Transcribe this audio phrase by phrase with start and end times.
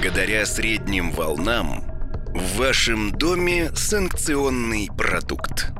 [0.00, 1.82] Благодаря средним волнам
[2.32, 5.72] в вашем доме санкционный продукт.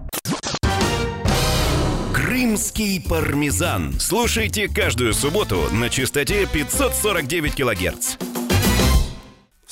[2.13, 3.95] Крымский пармезан.
[4.01, 8.17] Слушайте каждую субботу на частоте 549 килогерц.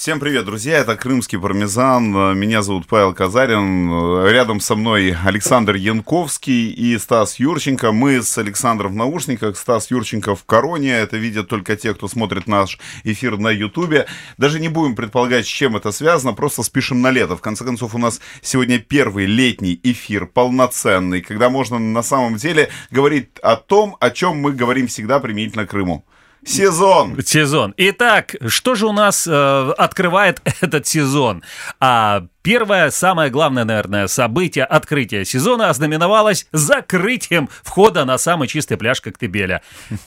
[0.06, 6.70] Всем привет, друзья, это Крымский пармезан, меня зовут Павел Казарин, рядом со мной Александр Янковский
[6.70, 7.90] и Стас Юрченко.
[7.90, 12.46] Мы с Александром в наушниках, Стас Юрченко в короне, это видят только те, кто смотрит
[12.46, 14.06] наш эфир на ютубе.
[14.38, 17.36] Даже не будем предполагать, с чем это связано, просто спишем на лето.
[17.36, 22.68] В конце концов, у нас сегодня первый летний эфир, полноценный, когда можно на самом деле
[22.92, 26.04] говорить о том, о чем мы говорим всегда применительно Крыму.
[26.46, 27.20] Сезон.
[27.24, 27.74] Сезон.
[27.76, 31.42] Итак, что же у нас э, открывает этот сезон?
[31.80, 39.00] А Первое, самое главное, наверное, событие открытия сезона ознаменовалось закрытием входа на самый чистый пляж
[39.00, 39.62] Коктебеля.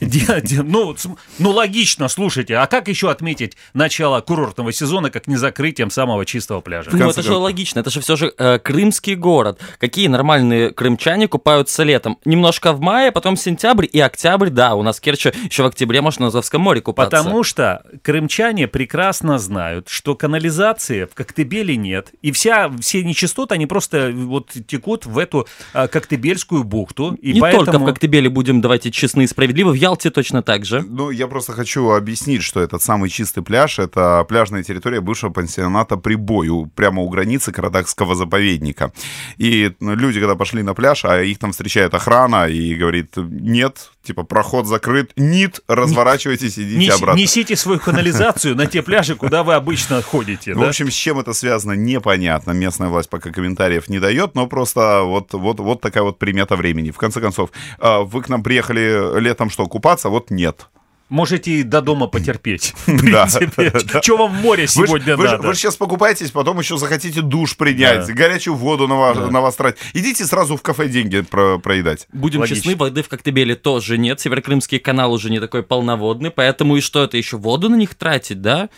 [0.70, 0.96] Ну,
[1.38, 6.60] ну, логично, слушайте, а как еще отметить начало курортного сезона, как не закрытием самого чистого
[6.60, 6.90] пляжа?
[6.92, 9.60] Ну, это же логично, это же все же э, крымский город.
[9.78, 12.18] Какие нормальные крымчане купаются летом?
[12.24, 16.00] Немножко в мае, потом сентябрь и октябрь, да, у нас в Керчи еще в октябре
[16.00, 17.18] можно на Азовском море купаться.
[17.18, 23.66] Потому что крымчане прекрасно знают, что канализации в Коктебеле нет, и вся, все нечистоты, они
[23.66, 27.14] просто вот текут в эту а, Коктебельскую бухту.
[27.14, 27.64] И Не поэтому...
[27.64, 30.82] только в Коктебеле, будем, давайте честны и справедливы, в Ялте точно так же.
[30.86, 35.96] Ну, я просто хочу объяснить, что этот самый чистый пляж— это пляжная территория бывшего пансионата
[35.96, 38.92] Прибою, прямо у границы Карадакского заповедника.
[39.36, 43.90] И ну, люди, когда пошли на пляж, а их там встречает охрана и говорит, нет,
[44.02, 47.18] типа, проход закрыт, нет, разворачивайтесь, идите Нес, обратно.
[47.20, 50.54] Несите свою канализацию на те пляжи, куда вы обычно ходите.
[50.54, 52.50] В общем, с чем это связано, непонятно понятно.
[52.50, 56.90] Местная власть пока комментариев не дает, но просто вот, вот, вот такая вот примета времени.
[56.90, 60.10] В конце концов, а, вы к нам приехали летом что, купаться?
[60.10, 60.66] Вот нет.
[61.08, 62.74] Можете и до дома потерпеть.
[62.86, 63.26] Да.
[64.02, 65.38] Что вам в море сегодня вы, надо?
[65.38, 68.12] Вы, вы сейчас покупаетесь, потом еще захотите душ принять, да.
[68.12, 69.28] горячую воду на вас, да.
[69.28, 69.80] на вас тратить.
[69.94, 72.06] Идите сразу в кафе деньги про, проедать.
[72.12, 72.56] Будем Логично.
[72.56, 74.20] честны, воды в Коктебеле тоже нет.
[74.20, 78.42] Северокрымский канал уже не такой полноводный, поэтому и что это еще воду на них тратить,
[78.42, 78.68] да?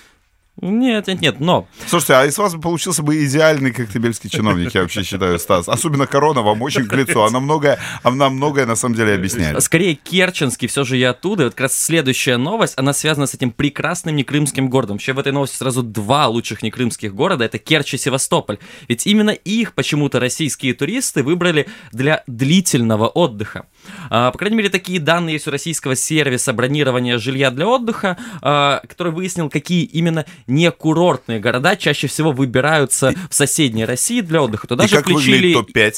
[0.60, 1.66] Нет, нет, нет, но...
[1.86, 5.66] Слушайте, а из вас получился бы идеальный коктебельский чиновник, я вообще считаю, Стас.
[5.66, 7.22] Особенно корона вам очень к лицу.
[7.22, 9.60] Она многое, она многое на самом деле объясняет.
[9.62, 11.44] Скорее, керченский, все же я оттуда.
[11.44, 14.96] И вот как раз следующая новость, она связана с этим прекрасным некрымским городом.
[14.96, 17.44] Вообще в этой новости сразу два лучших некрымских города.
[17.44, 18.58] Это Керчь и Севастополь.
[18.88, 23.66] Ведь именно их почему-то российские туристы выбрали для длительного отдыха.
[24.10, 28.82] А, по крайней мере, такие данные есть у российского сервиса бронирования жилья для отдыха, а,
[28.86, 34.66] который выяснил, какие именно некурортные города чаще всего выбираются в соседней России для отдыха.
[34.66, 35.54] Туда и же как включили...
[35.54, 35.94] топ-5?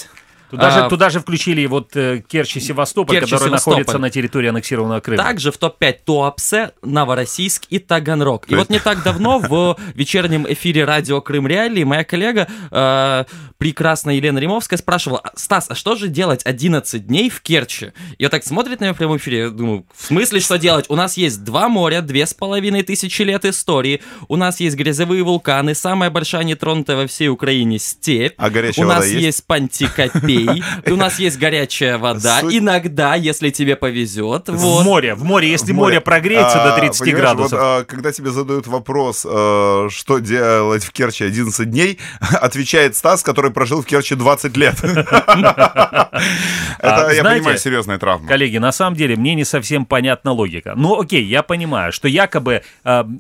[0.55, 3.79] Туда, а, же, туда же включили вот э, Керчь и Севастополь, Керчь который Севастополь.
[3.79, 5.21] находится на территории аннексированного Крыма.
[5.21, 8.49] Также в топ-5 Туапсе, Новороссийск и Таганрог.
[8.49, 13.25] И вот не так давно в вечернем эфире радио Крым Реалии моя коллега, э,
[13.59, 17.93] прекрасная Елена Римовская, спрашивала, Стас, а что же делать 11 дней в Керчи?
[18.19, 20.87] И вот так смотрит на меня в прямом эфире, я думаю, в смысле что делать?
[20.89, 25.25] У нас есть два моря, две с половиной тысячи лет истории, у нас есть грязевые
[25.25, 30.44] вулканы, самая большая нетронутая во всей Украине степь, а у нас есть, есть Пантикопей,
[30.87, 32.41] и у нас есть горячая вода.
[32.41, 32.55] Суть...
[32.55, 34.49] Иногда, если тебе повезет.
[34.49, 34.49] Вот.
[34.49, 37.53] В море, в море, если в море, море прогреется а, до 30 градусов.
[37.53, 41.99] Вот, а, когда тебе задают вопрос, а, что делать в Керчи 11 дней,
[42.41, 44.77] отвечает Стас, который прожил в Керчи 20 лет.
[44.83, 48.29] Это, я понимаю, серьезная травма.
[48.29, 50.75] Коллеги, на самом деле, мне не совсем понятна логика.
[50.77, 52.63] Ну, окей, я понимаю, что якобы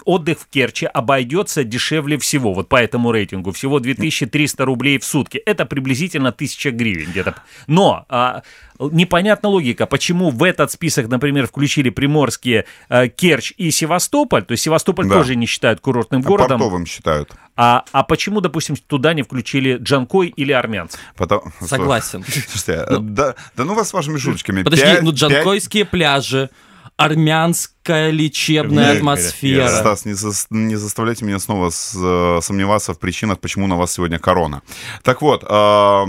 [0.05, 5.39] отдых в Керчи обойдется дешевле всего, вот по этому рейтингу, всего 2300 рублей в сутки.
[5.39, 7.37] Это приблизительно 1000 гривен где-то.
[7.67, 8.43] Но а,
[8.79, 14.65] непонятна логика, почему в этот список, например, включили приморские а, Керчь и Севастополь, то есть
[14.65, 15.15] Севастополь да.
[15.15, 16.59] тоже не считают курортным а городом.
[16.59, 17.31] Портовым считают.
[17.57, 21.01] А, а почему, допустим, туда не включили Джанкой или армянцев?
[21.17, 21.53] Потом...
[21.61, 22.25] Согласен.
[22.25, 24.63] Слушайте, ну, да, да ну вас с вашими шуточками.
[24.63, 25.91] Подожди, 5, ну джанкойские 5...
[25.91, 26.51] пляжи,
[26.97, 29.69] армянская лечебная Нет, атмосфера.
[29.69, 33.93] Стас, не, за, не заставляйте меня снова с, э, сомневаться в причинах, почему на вас
[33.93, 34.63] сегодня корона.
[35.03, 36.05] Так вот, э,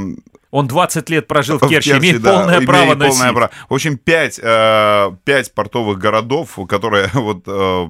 [0.55, 3.33] он 20 лет прожил в Керчи, в Керчи имеет да, полное имеет право полное носить.
[3.33, 3.51] Право.
[3.67, 7.87] В общем, 5, э, 5 портовых городов, которые вот, э,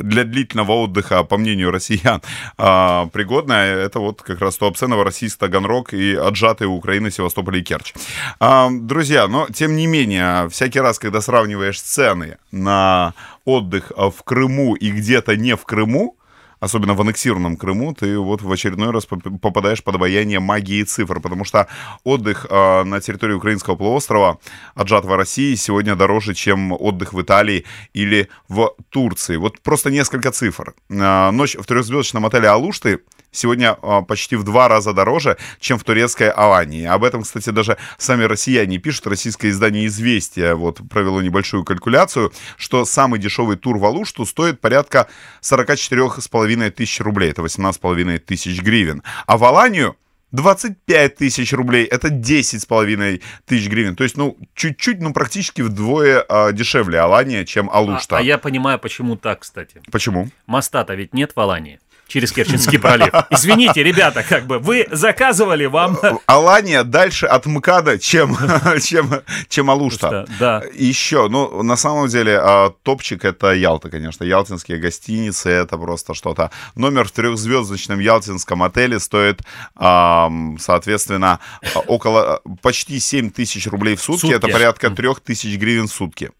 [0.00, 2.22] для длительного отдыха, по мнению россиян,
[2.56, 3.52] э, пригодны.
[3.52, 7.92] Это вот как раз Туапсе, Новороссийск, Таганрог и отжатые Украины, Севастополь и Керчь.
[8.40, 13.12] Э, друзья, но тем не менее, всякий раз, когда сравниваешь цены на
[13.44, 16.16] отдых в Крыму и где-то не в Крыму,
[16.64, 21.44] особенно в аннексированном Крыму, ты вот в очередной раз попадаешь под обаяние магии цифр, потому
[21.44, 21.68] что
[22.04, 24.38] отдых э, на территории украинского полуострова,
[24.74, 29.36] отжатого России, сегодня дороже, чем отдых в Италии или в Турции.
[29.36, 30.74] Вот просто несколько цифр.
[30.88, 33.00] Э, ночь в трехзвездочном отеле Алушты
[33.34, 36.84] сегодня а, почти в два раза дороже, чем в турецкой Алании.
[36.84, 39.06] Об этом, кстати, даже сами россияне пишут.
[39.06, 45.08] Российское издание «Известия» вот провело небольшую калькуляцию, что самый дешевый тур в Алушту стоит порядка
[45.42, 47.30] 44,5 тысяч рублей.
[47.30, 49.02] Это 18,5 тысяч гривен.
[49.26, 49.96] А в Аланию
[50.34, 53.94] 25 тысяч рублей, это 10 с половиной тысяч гривен.
[53.94, 58.16] То есть, ну, чуть-чуть, ну, практически вдвое а, дешевле Алания, чем Алушта.
[58.16, 59.80] А, а я понимаю, почему так, кстати.
[59.92, 60.28] Почему?
[60.46, 61.78] Моста-то ведь нет в Алании
[62.08, 63.12] через Керченский пролив.
[63.30, 65.98] Извините, ребята, как бы вы заказывали вам...
[66.26, 68.36] Алания дальше от МКАДа, чем,
[68.82, 70.26] чем, чем Алушта.
[70.38, 70.62] Да.
[70.74, 74.24] Еще, ну, на самом деле, а, топчик это Ялта, конечно.
[74.24, 76.50] Ялтинские гостиницы, это просто что-то.
[76.74, 79.42] Номер в трехзвездочном ялтинском отеле стоит,
[79.76, 81.40] соответственно,
[81.86, 84.22] около почти 7 тысяч рублей в сутки.
[84.22, 84.34] сутки.
[84.34, 86.30] Это порядка 3 тысяч гривен в сутки.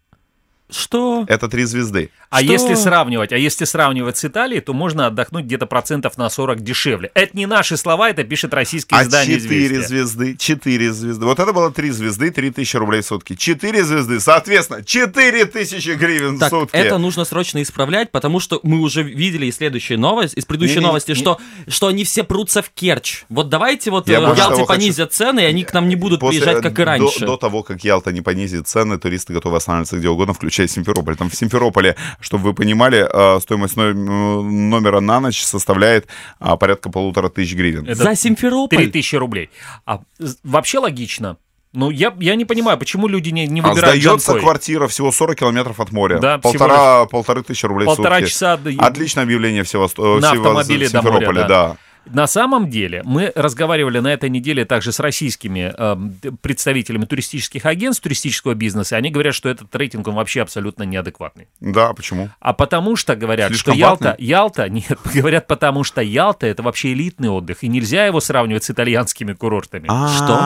[0.70, 1.24] Что?
[1.28, 2.10] Это три звезды.
[2.30, 2.52] А что?
[2.52, 7.10] если сравнивать, а если сравнивать с Италией, то можно отдохнуть где-то процентов на 40 дешевле.
[7.14, 11.26] Это не наши слова, это пишет российское а издание четыре звезды, четыре звезды.
[11.26, 13.36] Вот это было три звезды, три тысячи рублей в сутки.
[13.36, 16.76] Четыре звезды, соответственно, четыре тысячи гривен так, в сутки.
[16.76, 20.86] это нужно срочно исправлять, потому что мы уже видели из следующей новости, из предыдущей не,
[20.86, 21.70] новости, не, что, не...
[21.70, 23.24] что они все прутся в Керчь.
[23.28, 25.24] Вот давайте вот Я э, Ялте понизят хочу...
[25.24, 27.20] цены, и они к нам не будут После, приезжать, как и раньше.
[27.20, 31.16] До, до того, как Ялта не понизит цены, туристы готовы останавливаться где угодно, включая Симферополь.
[31.16, 36.06] Там в Симферополе, чтобы вы понимали, Э, стоимость номера на ночь составляет
[36.38, 37.84] а, порядка полутора тысяч гривен.
[37.86, 38.78] Это За Симферополь?
[38.78, 39.50] Три тысячи рублей.
[39.86, 40.00] А
[40.42, 41.36] вообще логично.
[41.72, 44.42] Ну, я, я не понимаю, почему люди не, не выбирают А сдается Джанкой.
[44.42, 46.18] квартира всего 40 километров от моря.
[46.20, 48.30] Да, Полтора, полторы тысячи рублей Полтора в сутки.
[48.30, 48.60] часа.
[48.78, 49.90] Отличное объявление всего,
[50.20, 51.48] на автомобиле до моря, да.
[51.48, 51.76] да.
[52.06, 58.02] На самом деле, мы разговаривали на этой неделе также с российскими э, представителями туристических агентств,
[58.02, 58.96] туристического бизнеса.
[58.96, 61.48] Они говорят, что этот рейтинг он вообще абсолютно неадекватный.
[61.60, 62.30] Да, почему?
[62.40, 66.92] А потому что говорят, Слишком что Ялта, Ялта, нет, говорят, потому что Ялта это вообще
[66.92, 69.86] элитный отдых, и нельзя его сравнивать с итальянскими курортами.
[69.86, 70.36] Что?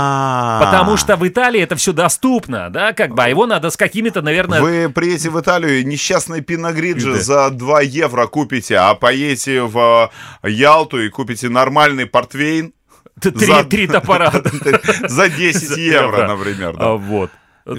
[0.60, 4.22] Потому что в Италии это все доступно, да, как бы, а его надо с какими-то,
[4.22, 4.60] наверное...
[4.60, 10.10] Вы приедете в Италию, несчастный пиногриджи за 2 евро купите, а поедете в
[10.42, 12.72] Ялту и купите нормальный портвейн
[13.20, 13.64] Три, за...
[13.64, 14.30] три топора.
[15.08, 16.76] За 10 евро, например.
[16.78, 17.30] А, вот.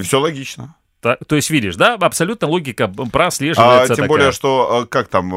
[0.04, 0.75] Все логично.
[1.01, 3.84] Так, то есть, видишь, да, абсолютно логика прослеживается.
[3.84, 4.07] А, тем такая.
[4.10, 5.30] более, что, э, как там,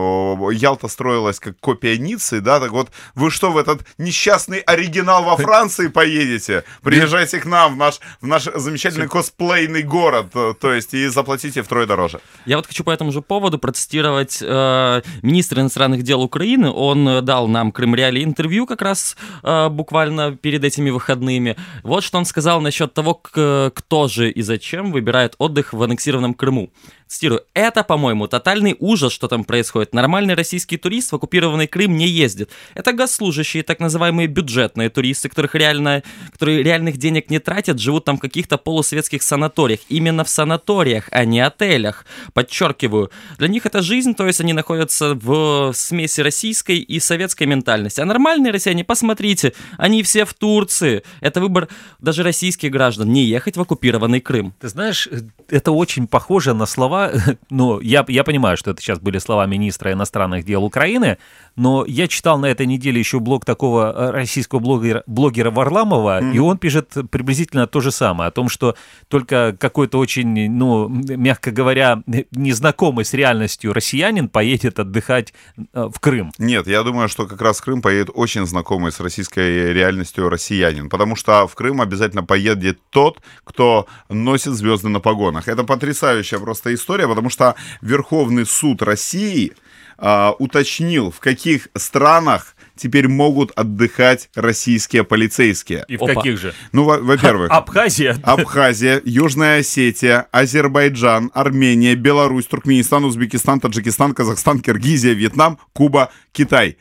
[0.50, 5.36] Ялта строилась как копия Ниццы, да, так вот, вы что, в этот несчастный оригинал во
[5.36, 6.64] Франции поедете?
[6.82, 11.62] Приезжайте к нам в наш, в наш замечательный косплейный город, э, то есть, и заплатите
[11.62, 12.20] втрое дороже.
[12.44, 16.70] Я вот хочу по этому же поводу процитировать э, министра иностранных дел Украины.
[16.70, 21.56] Он э, дал нам Крымреале интервью как раз э, буквально перед этими выходными.
[21.84, 26.34] Вот что он сказал насчет того, кто же и зачем выбирает от отдых в аннексированном
[26.34, 26.70] Крыму.
[27.12, 29.92] Цитирую, это, по-моему, тотальный ужас, что там происходит.
[29.92, 32.48] Нормальный российский турист в оккупированный Крым не ездит.
[32.74, 38.16] Это госслужащие, так называемые бюджетные туристы, которых реально, которые реальных денег не тратят, живут там
[38.16, 39.80] в каких-то полусоветских санаториях.
[39.90, 42.06] Именно в санаториях, а не отелях.
[42.32, 48.00] Подчеркиваю, для них это жизнь, то есть они находятся в смеси российской и советской ментальности.
[48.00, 51.02] А нормальные россияне, посмотрите, они все в Турции.
[51.20, 51.68] Это выбор
[52.00, 54.54] даже российских граждан, не ехать в оккупированный Крым.
[54.62, 55.10] Ты знаешь,
[55.50, 57.01] это очень похоже на слова
[57.50, 61.18] ну, я, я понимаю, что это сейчас были слова министра иностранных дел Украины,
[61.56, 66.34] но я читал на этой неделе еще блог такого э, российского блогера, блогера Варламова, mm-hmm.
[66.34, 68.76] и он пишет приблизительно то же самое, о том, что
[69.08, 76.32] только какой-то очень, ну, мягко говоря, незнакомый с реальностью россиянин поедет отдыхать э, в Крым.
[76.38, 80.88] Нет, я думаю, что как раз в Крым поедет очень знакомый с российской реальностью россиянин,
[80.88, 85.48] потому что в Крым обязательно поедет тот, кто носит звезды на погонах.
[85.48, 89.52] Это потрясающая просто история, потому что Верховный суд России
[89.98, 95.84] а, уточнил, в каких странах теперь могут отдыхать российские полицейские.
[95.88, 96.14] И в Опа.
[96.14, 96.54] каких же?
[96.72, 97.50] Ну, во-первых...
[97.52, 98.18] Абхазия.
[98.24, 106.78] Абхазия, Южная Осетия, Азербайджан, Армения, Беларусь, Туркменистан, Узбекистан, Таджикистан, Казахстан, Киргизия, Вьетнам, Куба, Китай.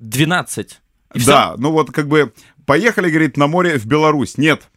[0.00, 0.80] 12.
[1.14, 1.54] И да, все?
[1.58, 2.32] ну вот как бы
[2.66, 4.36] поехали, говорит, на море в Беларусь.
[4.36, 4.68] Нет,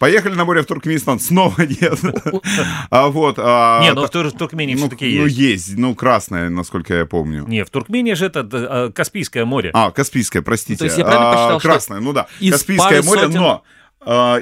[0.00, 1.20] Поехали на море в Туркменистан.
[1.20, 2.00] Снова нет.
[2.88, 3.34] А вот.
[3.38, 5.36] А, не, ну в Туркмении ну, все-таки ну, есть.
[5.36, 5.76] Ну, есть.
[5.76, 7.46] Ну, красное, насколько я помню.
[7.46, 9.70] Не, в Туркмении же это а, Каспийское море.
[9.74, 10.78] А, Каспийское, простите.
[10.78, 12.28] То есть я правильно посчитал, а, Красное, ну да.
[12.40, 13.62] Каспийское море, но...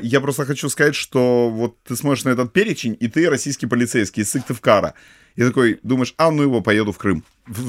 [0.01, 4.23] Я просто хочу сказать, что вот ты смотришь на этот перечень, и ты российский полицейский
[4.23, 4.95] из Сыктывкара.
[5.39, 7.23] И такой думаешь, а ну его, поеду в Крым.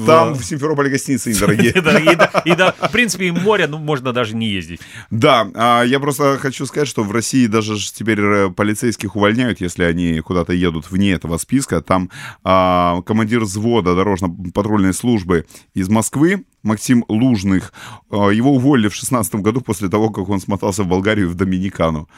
[0.04, 1.70] Там в Симферополе гостиницы недорогие.
[2.44, 4.80] И да- в принципе, и море, ну, можно даже не ездить.
[5.10, 9.84] Да, а я просто хочу сказать, что в России даже теперь э, полицейских увольняют, если
[9.84, 11.80] они куда-то едут вне этого списка.
[11.80, 12.10] Там
[12.42, 17.72] а, командир взвода дорожно-патрульной службы из Москвы, Максим Лужных,
[18.10, 21.36] а, его уволили в 16 году после того, как он смотался в Болгарию и в
[21.36, 22.08] Доминикану.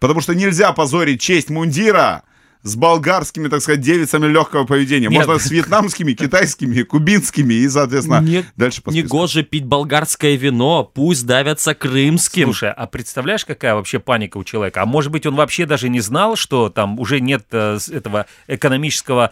[0.00, 2.24] Потому что нельзя позорить честь мундира
[2.62, 5.08] с болгарскими, так сказать, девицами легкого поведения.
[5.08, 5.26] Нет.
[5.26, 9.16] Можно с вьетнамскими, китайскими, кубинскими и, соответственно, Не, дальше по не списку.
[9.16, 12.44] гоже пить болгарское вино, пусть давятся крымским.
[12.46, 14.82] Слушай, а представляешь, какая вообще паника у человека?
[14.82, 19.30] А может быть, он вообще даже не знал, что там уже нет э, этого экономического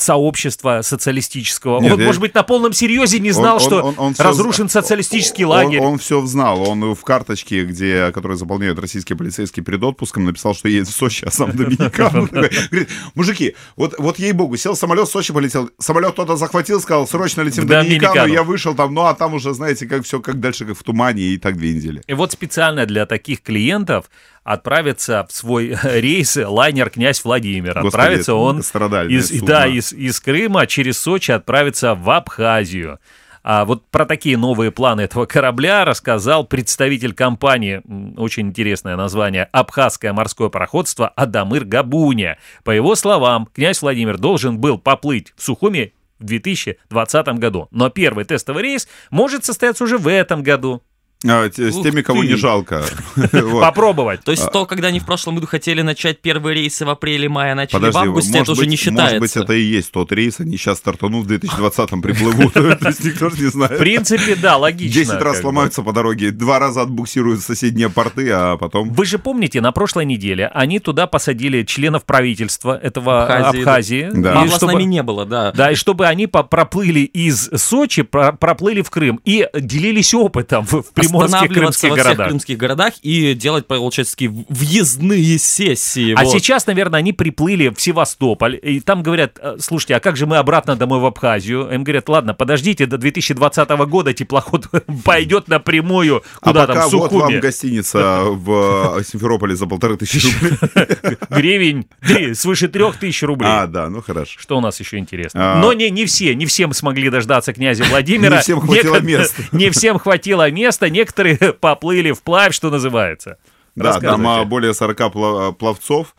[0.00, 1.80] сообщества социалистического?
[1.80, 4.14] Нет, он, я- может быть, на полном серьезе не знал, Он- он- что он- он
[4.14, 5.80] всё разрушен зна- социалистический он- лагерь.
[5.80, 6.68] Он, все знал.
[6.68, 11.24] Он в карточке, где, которую заполняют российские полицейские перед отпуском, написал, что едет в Сочи,
[11.24, 11.50] а сам.
[11.52, 17.06] Такой, Говорит, мужики, вот, вот ей-богу, сел самолет, в Сочи полетел, самолет кто-то захватил, сказал,
[17.06, 18.32] срочно летим в Доминикану.
[18.32, 21.22] я вышел там, ну а там уже, знаете, как все, как дальше, как в тумане,
[21.22, 22.02] и так две недели.
[22.06, 24.10] И вот специально для таких клиентов
[24.52, 27.78] отправится в свой рейс лайнер «Князь Владимир».
[27.78, 29.46] Отправится он из, судно.
[29.46, 32.98] да, из, из Крыма через Сочи отправится в Абхазию.
[33.42, 37.80] А вот про такие новые планы этого корабля рассказал представитель компании,
[38.18, 42.36] очень интересное название, «Абхазское морское пароходство» Адамыр Габуня.
[42.64, 47.68] По его словам, князь Владимир должен был поплыть в Сухуми в 2020 году.
[47.70, 50.82] Но первый тестовый рейс может состояться уже в этом году.
[51.26, 52.28] А, с Ух теми, кого ты.
[52.28, 52.82] не жалко.
[53.32, 53.60] Вот.
[53.60, 54.22] Попробовать.
[54.24, 57.54] То есть то, когда они в прошлом году хотели начать первые рейсы в апреле-мае, а
[57.54, 59.02] начали в Подожди, августе, может это уже быть- не считается.
[59.16, 62.52] Может быть, это и есть тот рейс, они сейчас стартанут в 2020-м приплывут.
[62.54, 63.78] То есть никто же не В знает.
[63.78, 64.94] принципе, да, логично.
[65.04, 68.90] 10 раз сломаются по дороге, два раза отбуксируют в соседние порты, а потом...
[68.92, 74.08] Вы же помните, на прошлой неделе они туда посадили членов правительства этого Абхазии, Абхазии.
[74.12, 74.48] Да.
[74.48, 75.52] С нами не было, да.
[75.52, 80.82] Да, и чтобы они проплыли из Сочи, про- проплыли в Крым и делились опытом в,
[80.82, 82.28] в приморских Останавливаться во всех городах.
[82.28, 86.14] крымских городах и делать, получается, такие въездные сессии.
[86.16, 86.32] А вот.
[86.32, 90.36] сейчас, наверное, они приплыли в Севастополь, и там говорят, «Э, слушайте, а как же мы
[90.36, 91.68] обратно домой в Абхазию?
[91.72, 94.66] Им говорят, ладно, подождите, до 2020 года теплоход
[95.04, 97.38] пойдет напрямую А куда пока там, в вот вам Сухуми.
[97.38, 101.16] гостиница в э, Симферополе за полторы тысячи рублей.
[101.30, 103.48] Гривень три- свыше трех тысяч рублей.
[103.50, 104.38] А, да, ну хорошо.
[104.38, 105.54] Что у нас еще интересно?
[105.54, 105.60] А.
[105.60, 108.36] Но не, не все, не всем смогли дождаться князя Владимира.
[108.36, 109.42] Не всем хватило места.
[109.52, 113.38] Не всем хватило места, некоторые поплыли вплавь, что называется.
[113.76, 116.14] Да, там а, более 40 пла- пловцов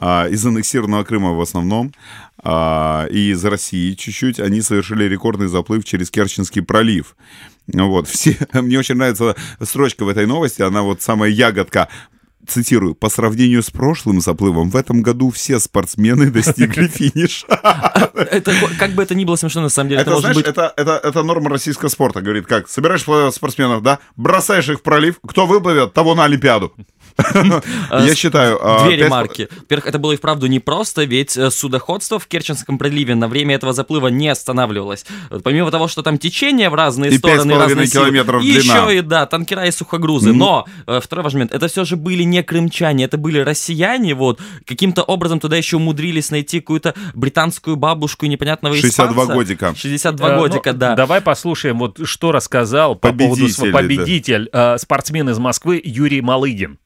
[0.00, 1.92] а, из аннексированного Крыма в основном,
[2.42, 7.16] а, и из России чуть-чуть, они совершили рекордный заплыв через Керченский пролив.
[7.66, 11.88] Вот, все, мне очень нравится строчка в этой новости, она вот самая ягодка.
[12.48, 17.46] Цитирую, по сравнению с прошлым заплывом, в этом году все спортсмены достигли финиша.
[18.14, 20.46] Это, как бы это ни было смешно, на самом деле, это, Это, знаешь, быть...
[20.46, 22.22] это, это, это норма российского спорта.
[22.22, 23.02] Говорит, как, собираешь
[23.34, 26.74] спортсменов, да, бросаешь их в пролив, кто выплывет, того на Олимпиаду.
[27.90, 28.58] Я считаю...
[28.62, 29.48] а, Две ремарки.
[29.58, 33.72] Во-первых, это было и вправду непросто, ведь э, судоходство в Керченском проливе на время этого
[33.72, 35.04] заплыва не останавливалось.
[35.42, 38.60] Помимо того, что там течение в разные стороны, 5,5 разные силы, километров и длина.
[38.86, 40.32] еще и, да, танкера и сухогрузы.
[40.32, 44.40] Но, э, второй важный момент, это все же были не крымчане, это были россияне, вот.
[44.66, 49.34] Каким-то образом туда еще умудрились найти какую-то британскую бабушку и непонятного 62 испанца.
[49.34, 49.74] годика.
[49.76, 50.94] 62 Э, ну, годика, да.
[50.94, 53.78] Давай послушаем, вот что рассказал по поводу Победитель, св- да.
[53.78, 56.78] победитель, э, спортсмен из Москвы Юрий Малыгин.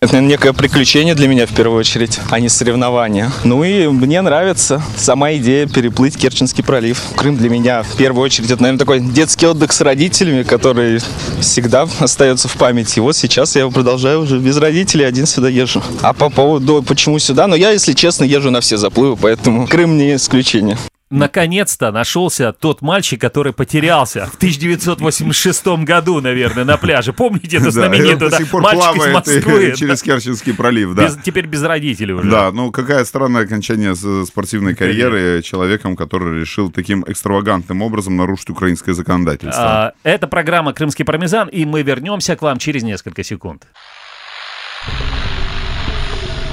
[0.00, 3.32] Это, некое приключение для меня в первую очередь, а не соревнование.
[3.42, 7.02] Ну и мне нравится сама идея переплыть Керченский пролив.
[7.16, 11.00] Крым для меня в первую очередь это, наверное, такой детский отдых с родителями, который
[11.40, 12.98] всегда остается в памяти.
[12.98, 15.82] И вот сейчас я продолжаю уже без родителей, один сюда езжу.
[16.00, 19.98] А по поводу почему сюда, ну я, если честно, езжу на все заплывы, поэтому Крым
[19.98, 20.78] не исключение.
[21.10, 27.12] Наконец-то нашелся тот мальчик, который потерялся в 1986 году, наверное, на пляже.
[27.14, 29.74] Помните Да, знаменитую до да, сих пор мальчик из плавает Москвы?
[29.76, 31.02] через Керченский пролив, да.
[31.02, 31.08] да.
[31.08, 32.30] Без- теперь без родителей уже.
[32.30, 38.50] Да, ну какая странное окончание с- спортивной карьеры человеком, который решил таким экстравагантным образом нарушить
[38.50, 39.86] украинское законодательство.
[39.86, 43.66] А, Это программа «Крымский пармезан», и мы вернемся к вам через несколько секунд.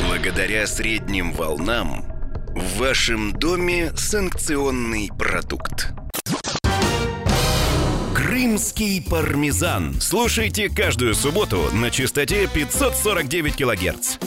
[0.07, 2.05] Благодаря средним волнам
[2.55, 5.93] в вашем доме санкционный продукт.
[8.15, 9.95] Крымский пармезан.
[10.00, 14.17] Слушайте каждую субботу на частоте 549 килогерц.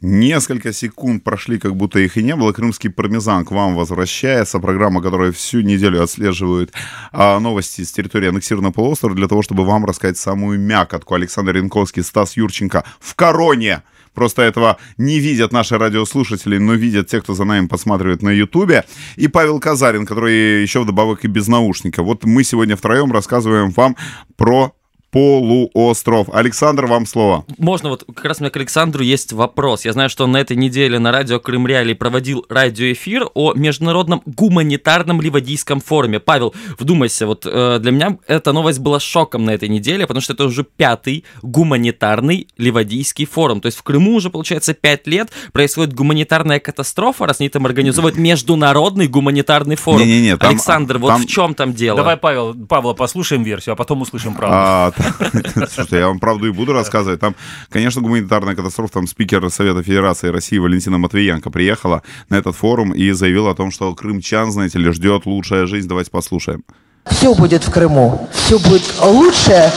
[0.00, 2.52] Несколько секунд прошли, как будто их и не было.
[2.52, 4.58] Крымский пармезан к вам возвращается.
[4.58, 6.74] Программа, которая всю неделю отслеживает
[7.12, 11.14] а, новости с территории аннексированного полуострова для того, чтобы вам рассказать самую мякотку.
[11.14, 13.82] Александр Янковский, Стас Юрченко в короне.
[14.14, 18.84] Просто этого не видят наши радиослушатели, но видят те, кто за нами посматривает на Ютубе.
[19.16, 22.02] И Павел Казарин, который еще вдобавок и без наушника.
[22.02, 23.96] Вот мы сегодня втроем рассказываем вам
[24.36, 24.72] про
[25.14, 26.28] полуостров.
[26.32, 27.44] Александр, вам слово.
[27.56, 29.84] Можно вот как раз у меня к Александру есть вопрос.
[29.84, 34.22] Я знаю, что он на этой неделе на радио Крым Реалии проводил радиоэфир о международном
[34.26, 36.18] гуманитарном ливадийском форуме.
[36.18, 40.32] Павел, вдумайся, вот э, для меня эта новость была шоком на этой неделе, потому что
[40.32, 43.60] это уже пятый гуманитарный ливадийский форум.
[43.60, 48.18] То есть в Крыму уже, получается, пять лет происходит гуманитарная катастрофа, раз они там организовывают
[48.18, 50.00] международный гуманитарный форум.
[50.00, 51.98] Не-не-не, там- Александр, вот там- в чем там дело?
[51.98, 54.56] Давай, Павел, Павла, послушаем версию, а потом услышим правду.
[54.58, 54.92] А,
[55.54, 57.20] слушайте, я вам правду и буду рассказывать.
[57.20, 57.34] Там,
[57.70, 58.94] конечно, гуманитарная катастрофа.
[58.94, 63.70] Там спикер Совета Федерации России Валентина Матвиенко приехала на этот форум и заявила о том,
[63.70, 65.88] что крымчан, знаете ли, ждет лучшая жизнь.
[65.88, 66.64] Давайте послушаем.
[67.06, 68.28] Все будет в Крыму.
[68.32, 69.70] Все будет лучшее.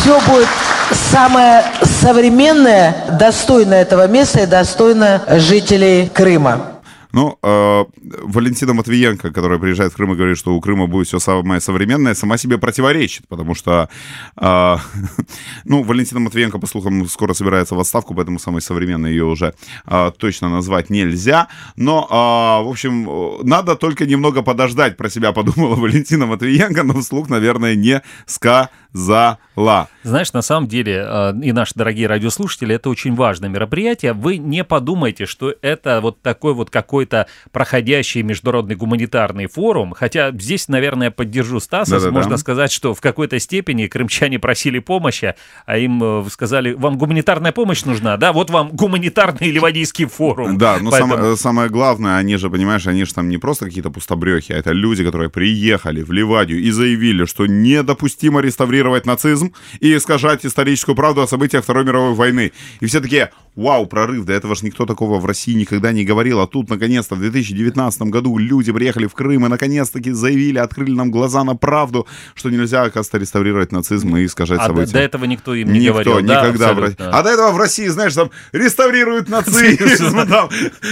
[0.00, 0.48] Все будет
[0.92, 6.75] самое современное, достойно этого места и достойно жителей Крыма.
[7.16, 7.84] Ну, э,
[8.24, 12.12] Валентина Матвиенко, которая приезжает в Крым и говорит, что у Крыма будет все самое современное,
[12.12, 13.88] сама себе противоречит, потому что,
[14.36, 14.76] э,
[15.64, 19.54] ну, Валентина Матвиенко, по слухам, скоро собирается в отставку, поэтому самой современной ее уже
[19.86, 21.48] э, точно назвать нельзя.
[21.76, 23.08] Но, э, в общем,
[23.48, 29.38] надо только немного подождать, про себя подумала Валентина Матвиенко, но вслух, наверное, не сказала.
[30.02, 34.12] Знаешь, на самом деле, э, и наши дорогие радиослушатели, это очень важное мероприятие.
[34.12, 36.70] Вы не подумайте, что это вот такой вот
[37.06, 39.94] какой-то проходящий международный гуманитарный форум.
[39.96, 41.92] Хотя здесь, наверное, поддержу Стаса.
[41.92, 42.10] Да-да-да.
[42.10, 45.34] Можно сказать, что в какой-то степени крымчане просили помощи,
[45.66, 48.32] а им э, сказали, вам гуманитарная помощь нужна, да?
[48.32, 50.58] Вот вам гуманитарный ливадийский форум.
[50.58, 53.90] Да, но Поэтому- самое, самое главное, они же, понимаешь, они же там не просто какие-то
[53.90, 59.96] пустобрехи, а это люди, которые приехали в Ливадию и заявили, что недопустимо реставрировать нацизм и
[59.96, 62.52] искажать историческую правду о событиях Второй мировой войны.
[62.80, 66.40] И все такие, вау, прорыв, до этого же никто такого в России никогда не говорил,
[66.40, 71.10] а тут, наконец-то, в 2019 году люди приехали в Крым и, наконец-таки, заявили, открыли нам
[71.10, 74.92] глаза на правду, что нельзя, оказывается, реставрировать нацизм и искажать А до, события.
[74.92, 76.14] до этого никто им не Никто, говорил.
[76.26, 76.72] да, никогда.
[76.72, 77.18] в Ро- абсолютно.
[77.18, 80.48] А до этого в России, знаешь, там реставрируют нацизм, там,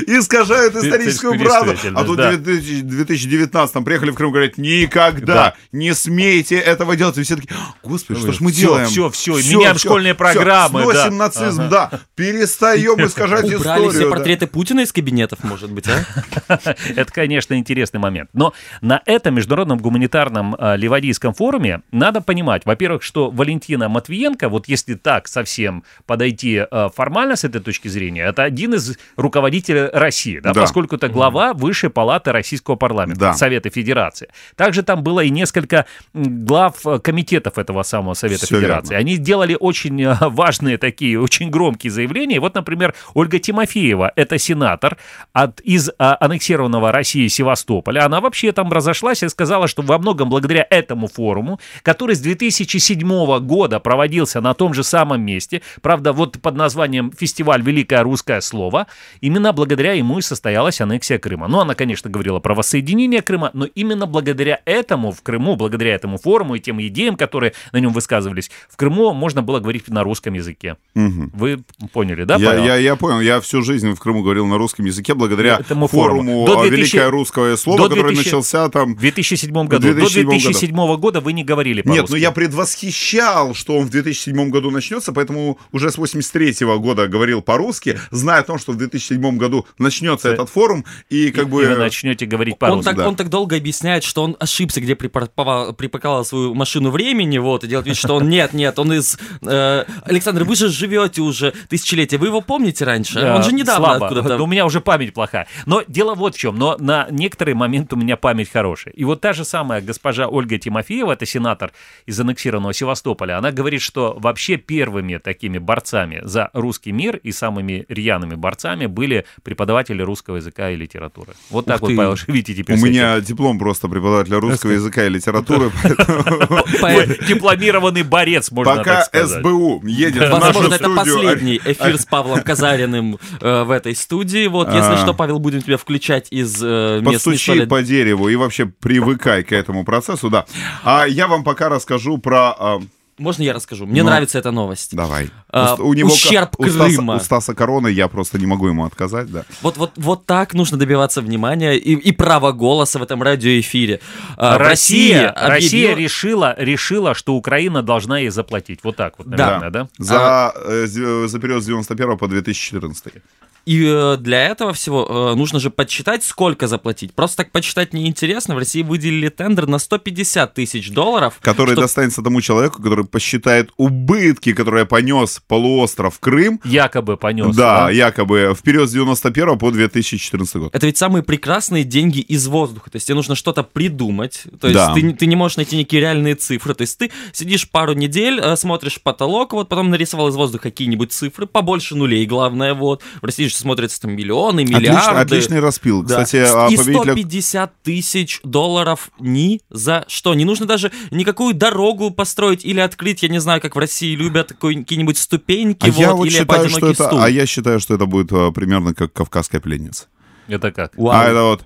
[0.07, 1.75] искажают историческую правду.
[1.95, 2.33] А тут да.
[2.33, 5.55] в 2000 2019 приехали в Крым, говорят, никогда Да.
[5.73, 7.17] не смейте этого делать.
[7.19, 7.49] И все таки
[7.83, 8.87] господи, что ж мы делаем?
[8.87, 11.25] всё, всё, меняем школьные программы, сносим да.
[11.25, 11.90] нацизм, да.
[12.14, 13.90] Перестаем искажать Убрали историю.
[13.90, 14.11] все да.
[14.11, 16.05] портреты Путина из кабинетов, может быть, а?
[16.97, 18.31] Это, конечно, интересный момент.
[18.33, 24.68] Но на этом международном гуманитарном э, ливадийском форуме надо понимать, во-первых, что Валентина Матвиенко, вот
[24.68, 30.38] если так совсем подойти э, формально с этой точки зрения, это один из руководителей России,
[30.40, 30.61] да, Да.
[30.62, 33.35] поскольку это глава Высшей палаты Российского парламента, Да.
[33.35, 34.29] Совета Федерации.
[34.57, 38.90] Также там было и несколько глав э, комитетов этого самого Совета Всё Федерации.
[38.90, 39.01] верно.
[39.01, 42.40] Они сделали очень э, важные такие, очень громкие заявления.
[42.40, 44.97] Вот, например, Ольга Тимофеева, это сенатор
[45.33, 48.05] от, из а, аннексированного России Севастополя.
[48.05, 53.41] Она вообще там разошлась и сказала, что во многом благодаря этому форуму, который с 2007
[53.41, 58.87] года проводился на том же самом месте, правда, вот под названием «Фестиваль Великое русское слово»,
[59.21, 61.49] именно благодаря ему и состоялась аннексия Крыма.
[61.49, 66.19] Ну, она, конечно, говорила про воссоединение Крыма, но именно благодаря этому в Крыму, благодаря этому
[66.19, 70.35] форуму и тем идеям, которые на нем высказывались, в Крыму можно было говорить на русском
[70.35, 70.77] языке.
[70.95, 71.33] Мгм.
[71.35, 74.85] Вы поняли, да, Я, я, я понял, я всю жизнь в Крыму говорил на русском
[74.85, 76.22] языке благодаря Этому форуму.
[76.22, 79.79] форуму До а, 2000 «Великое русское слово», до который 2000 начался там В 2007 году.
[79.81, 82.00] 2007 До 2007 года вы не говорили по-русски.
[82.00, 87.09] Нет, ну я предвосхищал, что он в 2007 году начнется, поэтому уже с 83 года
[87.09, 91.48] говорил по-русски, зная о том, что в 2007 году начнется этот форум, и как И
[91.48, 91.66] бы...
[91.66, 92.85] вы начнете говорить Он по-русски.
[92.85, 93.09] так, да.
[93.09, 97.87] он так долго объясняет, что он ошибся, где припарковал, свою машину времени, вот, и делает
[97.87, 99.18] вид, что он нет, нет, он из...
[99.42, 103.20] э, Александр, вы же живете уже тысячелетия, вы его помните раньше?
[103.20, 104.07] Да, он же недавно слабо.
[104.07, 104.42] откуда-то...
[104.42, 105.46] У меня уже память плохая.
[105.67, 106.57] Но дело вот в чем.
[106.57, 108.95] Но на некоторые моменты у меня память хорошая.
[108.95, 111.73] И вот та же самая госпожа Ольга Тимофеева, это сенатор
[112.07, 117.85] из аннексированного Севастополя, она говорит, что вообще первыми такими борцами за русский мир и самыми
[117.88, 121.33] рьяными борцами были преподаватели русского языка и литературы.
[121.51, 121.97] Вот так Ух вот, ты.
[121.97, 122.79] Павел, видите теперь.
[122.79, 125.71] У меня диплом просто преподавателя русского языка и литературы,
[127.29, 129.40] дипломированный борец, можно пока так сказать.
[129.40, 134.47] СБУ едет в нашу Возможно, это последний эфир с Павлом Казариным э, в этой студии.
[134.47, 134.97] Вот, если А.
[134.97, 138.64] что, Павел, будем тебя включать из э, мест не Подстучи столь- по дереву и вообще
[138.66, 140.46] привыкай к этому процессу, да.
[140.83, 142.80] А я вам пока расскажу про а,
[143.18, 143.87] Можно я расскажу?
[143.87, 144.09] Мне Ну.
[144.11, 144.96] нравится эта новость.
[144.96, 145.28] Давай.
[145.52, 147.14] А, у него ущерб у Стаса, Крыма.
[147.16, 149.44] у Стаса Короны я просто не могу ему отказать, да.
[149.62, 154.00] Вот, вот, вот так нужно добиваться внимания и, и права голоса в этом радиоэфире.
[154.37, 158.80] А, Россия, Россия объявила- решила, решила, что Украина должна ей заплатить.
[158.83, 159.37] Вот так вот, Да.
[159.61, 159.88] наверное, да?
[159.98, 163.22] За, э, с- за период с 91 по 2014.
[163.66, 167.14] И э, для этого всего э, нужно же подсчитать, сколько заплатить.
[167.14, 168.55] Просто так подсчитать неинтересно.
[168.55, 171.38] В России выделили тендер на 150 тысяч долларов.
[171.40, 177.57] Который чтоб- достанется тому человеку, который посчитает убытки, которые понес полуостров Крым, Якобы понес.
[177.57, 180.74] да, якобы в период с 91 по 2014 год.
[180.74, 182.90] Это ведь самые прекрасные деньги из воздуха.
[182.90, 184.42] То есть тебе нужно что-то придумать.
[184.61, 184.92] То есть Да.
[184.94, 186.74] ты, не- ты не можешь найти некие реальные цифры.
[186.74, 191.12] То есть ты сидишь пару недель, э, смотришь потолок, вот потом нарисовал из воздуха какие-нибудь
[191.12, 193.03] цифры, побольше нулей, главное, вот.
[193.22, 194.88] В России же смотрятся там миллионы, миллиарды.
[194.88, 196.03] Отлично- отличный распил.
[196.03, 196.25] Да.
[196.25, 197.12] Кстати, а и победителя...
[197.12, 200.35] 150 тысяч долларов ни за что.
[200.35, 204.53] Не нужно даже никакую дорогу построить или открыть, я не знаю, как в России любят,
[204.53, 207.21] какие-нибудь ступеньки, А вот, я вот или считаю, что это, стул.
[207.21, 210.07] а я считаю, что это будет а, примерно как кавказская пленница.
[210.49, 210.97] Это как?
[210.97, 211.11] Вау.
[211.17, 211.64] А это вот а,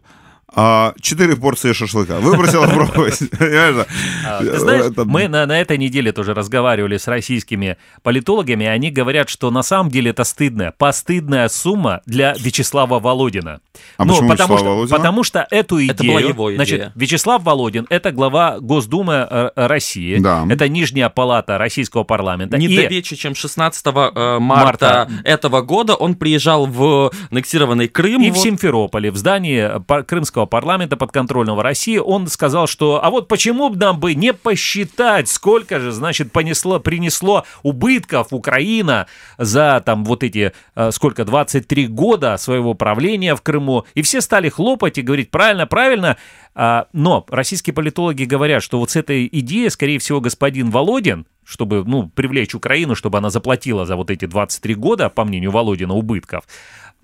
[1.00, 2.20] четыре порции шашлыка.
[2.20, 3.18] Выбросила пробовать.
[3.38, 3.87] Понимаешь?
[4.26, 8.66] А, Ты знаешь, Это- мы на, на этой неделе тоже разговаривали с российскими политологами, и
[8.66, 13.61] они говорят, что на самом деле это стыдная, постыдная сумма для Вячеслава Володина.
[13.96, 15.92] А Ну, почему потому, Вячеслава что, потому что эту идею...
[15.92, 16.56] Это была его идея.
[16.56, 20.46] Значит, Вячеслав Володин— это глава Госдумы э, России, Да.
[20.48, 22.56] это нижняя палата российского парламента.
[22.58, 25.11] Не и- далече, чем 16 э, марта, Марта.
[25.24, 28.22] этого года он приезжал в аннексированный Крым.
[28.22, 28.42] И в вот.
[28.42, 30.04] Симферополе, в здании пар-
[30.38, 35.29] Крымского парламента подконтрольного России, он сказал, что а вот почему бы нам бы не посчитать,
[35.29, 39.07] сколько же, значит, понесло, принесло убытков Украина
[39.38, 43.85] за там вот эти, э, сколько, 23 года своего правления в Крыму.
[43.94, 46.16] И все стали хлопать и говорить, правильно, правильно.
[46.55, 51.85] А, Но российские политологи говорят, что вот с этой идеей, скорее всего, господин Володин, чтобы
[51.85, 56.44] ну, привлечь Украину, чтобы она заплатила за вот эти 23 года, по мнению Володина, убытков,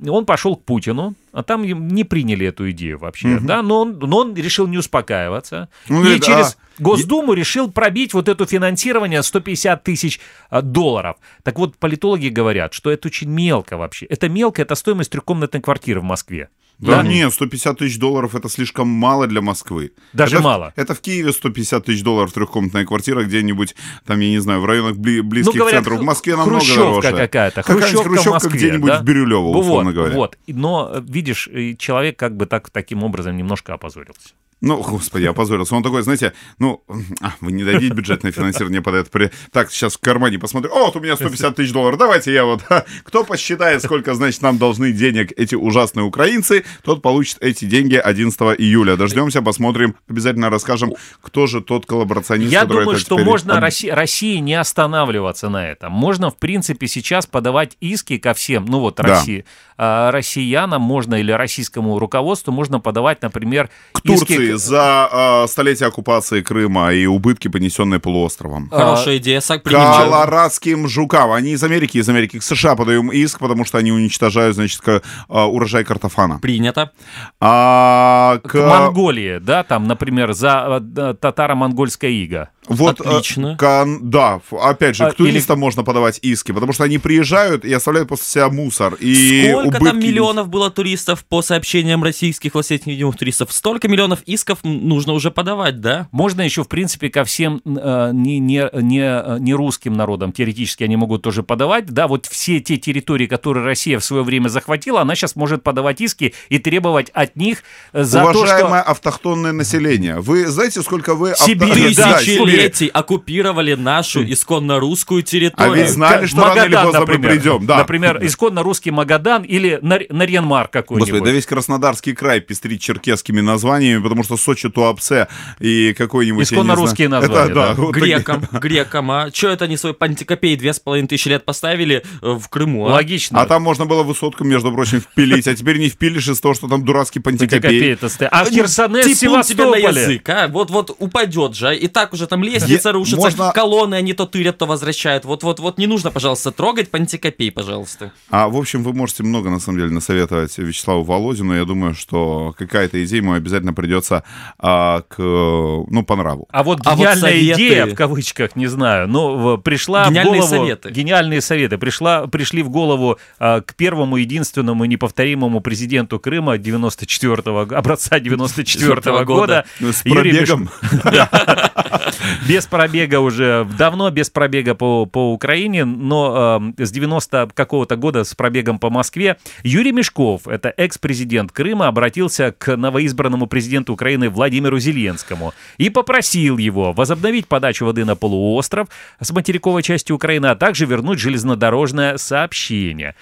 [0.07, 4.19] он пошел к Путину, а там не приняли эту идею вообще, да, но он, но
[4.19, 5.69] он решил не успокаиваться.
[5.91, 10.21] Он и говорит, через а, Госдуму решил пробить вот это финансирование 150 тысяч
[10.51, 11.17] а, долларов.
[11.43, 14.07] Так вот, политологи говорят, что это очень мелко вообще.
[14.07, 16.49] Это мелко, это стоимость трехкомнатной квартиры в Москве.
[16.81, 19.93] Да, нет, 150 тысяч долларов это слишком мало для Москвы.
[20.13, 20.73] Даже Это в- мало.
[20.75, 24.97] Это в Киеве 150 тысяч долларов трехкомнатная квартира где-нибудь, там, я не знаю, в районах
[24.97, 26.01] бли- близких Ну, говорят, центров.
[26.01, 27.17] В Москве намного хрущевка дороже.
[27.17, 28.99] какая-то, хрущевка, в хрущевка Москве, где-нибудь да?
[28.99, 30.15] в Бирюлево, Вот, условно говоря.
[30.17, 34.35] Вот, но, э, видишь, человек как бы так, таким образом немножко опозорился.
[34.61, 35.75] Ну, господи, опозорился.
[35.75, 36.83] Он такой, знаете, ну,
[37.21, 39.11] а, вы не дадите бюджетное финансирование под это.
[39.11, 40.73] При- Так, сейчас в кармане посмотрю.
[40.73, 41.99] О, вот у меня 150 тысяч долларов.
[41.99, 42.63] Давайте я вот...
[43.05, 48.41] Кто посчитает, сколько, значит, нам должны денег эти ужасные украинцы, тот получит эти деньги 11
[48.59, 48.97] июля.
[48.97, 49.97] Дождемся, посмотрим.
[50.09, 54.55] Обязательно расскажем, кто же тот коллаборационист, Я думаю, это что теперь можно России, России не
[54.55, 55.93] останавливаться на этом.
[55.93, 58.65] Можно, в принципе, сейчас подавать иски ко всем.
[58.65, 58.99] Ну вот.
[58.99, 59.45] России.
[59.77, 65.89] А, россиянам можно или российскому руководству можно подавать, например, к Турции иски- за а, столетие
[65.89, 68.69] оккупации Крыма и убытки, понесенные полуостровом.
[68.71, 70.05] Хорошая идея, сак принимаю.
[70.11, 71.33] Колорадским жукам.
[71.33, 72.39] Они из Америки, из Америки.
[72.39, 76.39] К США подаем иск, потому что они уничтожают, значит, к- а, урожай картофана.
[76.39, 76.93] Принято.
[77.41, 82.51] А, к, к Монголии, да, там, например, за э, татаро-монгольская ига.
[82.67, 83.53] Вот, Отлично.
[83.55, 87.65] э, кон- да, опять же, А, к туристам можно подавать иски, потому что они приезжают
[87.65, 88.95] и оставляют после себя мусор.
[89.01, 89.85] И Сколько убытки...
[89.85, 93.53] там миллионов было туристов по сообщениям российских властей невидимых туристов?
[93.53, 96.09] Столько миллионов исков нужно уже подавать, да?
[96.11, 100.97] Можно еще, в принципе, ко всем э, не, не, не, не русским народам теоретически они
[100.97, 101.87] могут тоже подавать.
[101.87, 106.01] Да, вот все те территории, которые Россия в свое время захватила, она сейчас может подавать
[106.01, 108.91] иски и требовать от них э, за Уважаемое то, что...
[108.91, 111.33] автохтонное население, вы знаете, сколько вы...
[111.33, 112.19] авто- Сибирь, да, Да,
[112.57, 115.75] Тысячелетий оккупировали нашу исконно русскую А территорию.
[115.75, 117.67] ведь знали, что рано или поздно мы придем.
[117.67, 117.79] Да.
[117.79, 121.09] Например, исконно русский Магадан или Нар- Нарьян-Мар какой-нибудь.
[121.11, 125.29] Господи, да весь Краснодарский край пестрит черкесскими названиями, потому что Сочи, Туапсе
[125.61, 126.45] и какой-нибудь...
[126.45, 127.75] Исконно знаю- русские Это, названия, да.
[127.75, 127.95] вот.
[127.95, 129.31] Грекам, грекам, а?
[129.31, 132.93] Че это они свой пантикопей две с половиной тысячи лет поставили э, в Крыму, а?
[132.93, 133.41] Логично.
[133.41, 136.69] А там можно было высотку, между прочим, впилить, а теперь не впилишь из-за того, что
[136.69, 137.93] там дурацкий Пантикопей пантикопей.
[137.93, 140.03] это А в Херсонес, Типун тебе на Севастополе.
[140.03, 140.49] язык, а?
[140.49, 141.73] Вот, вот упадет же, а?
[141.73, 145.25] и так уже там лестница Е- рушится, можно- колонны они то тырят, то возвращают.
[145.25, 148.13] Вот, вот, вот не нужно, пожалуйста, трогать пантикопей, пожалуйста.
[148.31, 151.55] А, в общем, вы можете много, на самом деле, насоветовать Вячеславу Володину.
[151.57, 154.23] Я думаю, что какая-то идея ему обязательно придется
[154.59, 156.47] а, к, ну, по нраву.
[156.51, 160.43] А вот А вот гениальная советы- идея, в кавычках, не знаю, но в- пришла Гениальные
[160.43, 160.65] в голову...
[160.67, 160.91] советы.
[160.91, 161.79] Гениальные советы.
[161.79, 169.25] Пришла, пришли в голову а, к первому, единственному, неповторимому президенту Крыма 94-го, образца 94-го года.
[169.25, 169.65] года.
[169.81, 170.69] Ну, С пробегом.
[172.49, 178.25] Без пробега уже, давно без пробега по, по Украине, но э, с 90 какого-то года
[178.25, 179.37] с пробегом по Москве.
[179.63, 186.93] Юрий Мешков, это экс-президент Крыма, обратился к новоизбранному президенту Украины Владимиру Зеленскому и попросил его
[186.93, 188.89] возобновить подачу воды на полуостров
[189.21, 193.15] с материковой части Украины, а также вернуть железнодорожное сообщение.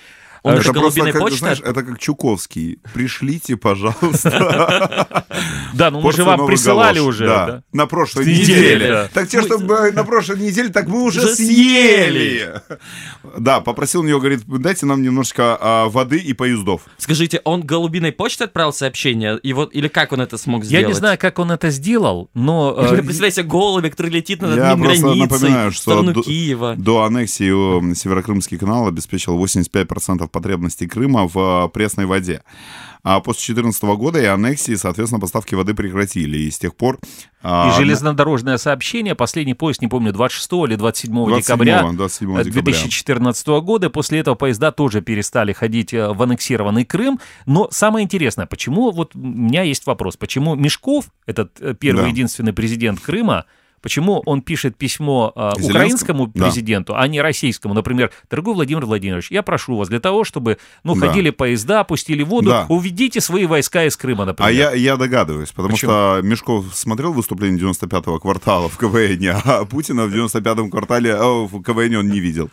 [0.43, 1.39] Он это же голубиной как, почтой?
[1.39, 2.81] знаешь, это как Чуковский.
[2.93, 5.07] Пришлите, пожалуйста.
[5.75, 7.63] Да, ну мы же вам присылали уже.
[7.73, 9.09] На прошлой неделе.
[9.15, 12.61] Так те, чтобы на прошлой неделе, так мы уже съели.
[13.39, 16.83] Да, попросил у него, говорит, дайте нам немножечко а, воды и поездов.
[16.99, 19.39] Скажите, он голубиной почтой отправил сообщение?
[19.39, 20.83] И вот, или как он это смог сделать?
[20.83, 22.77] Я не знаю, как он это сделал, но...
[22.79, 26.03] э, Представляете, голубь, который летит над Я просто границей напоминаю, что
[26.77, 32.43] до аннексии э, Северокрымский канал обеспечил 85% потребностей Крыма в э, пресной воде.
[33.05, 36.39] А после 2014 года и аннексии, соответственно, поставки воды прекратили.
[36.39, 37.01] И с тех пор...
[37.43, 42.45] а, И железнодорожное сообщение, последний поезд, не помню, 26 или 27 27 декабря 27 э,
[42.45, 42.63] декабря.
[42.63, 43.91] 2014 года.
[43.91, 47.19] После этого поезда тоже перестали ходить э, в аннексированный Крым.
[47.45, 52.09] Но самое интересное, почему, вот у меня есть вопрос, почему Мешков, этот первый Да.
[52.09, 53.47] единственный президент Крыма,
[53.83, 56.45] Почему он пишет письмо э, украинскому Да.
[56.45, 57.75] президенту, а не российскому?
[57.75, 61.09] Например, дорогой Владимир Владимирович, я прошу вас для того, чтобы ну, Да.
[61.09, 62.67] ходили поезда, опустили воду, Да.
[62.69, 64.49] уведите свои войска из Крыма, например.
[64.49, 65.91] А я, я догадываюсь, потому Почему?
[65.91, 71.17] что Мешков смотрел выступление 95-го квартала в КВН, а Путина в 95-м квартале э,
[71.47, 72.51] в КВН он не видел.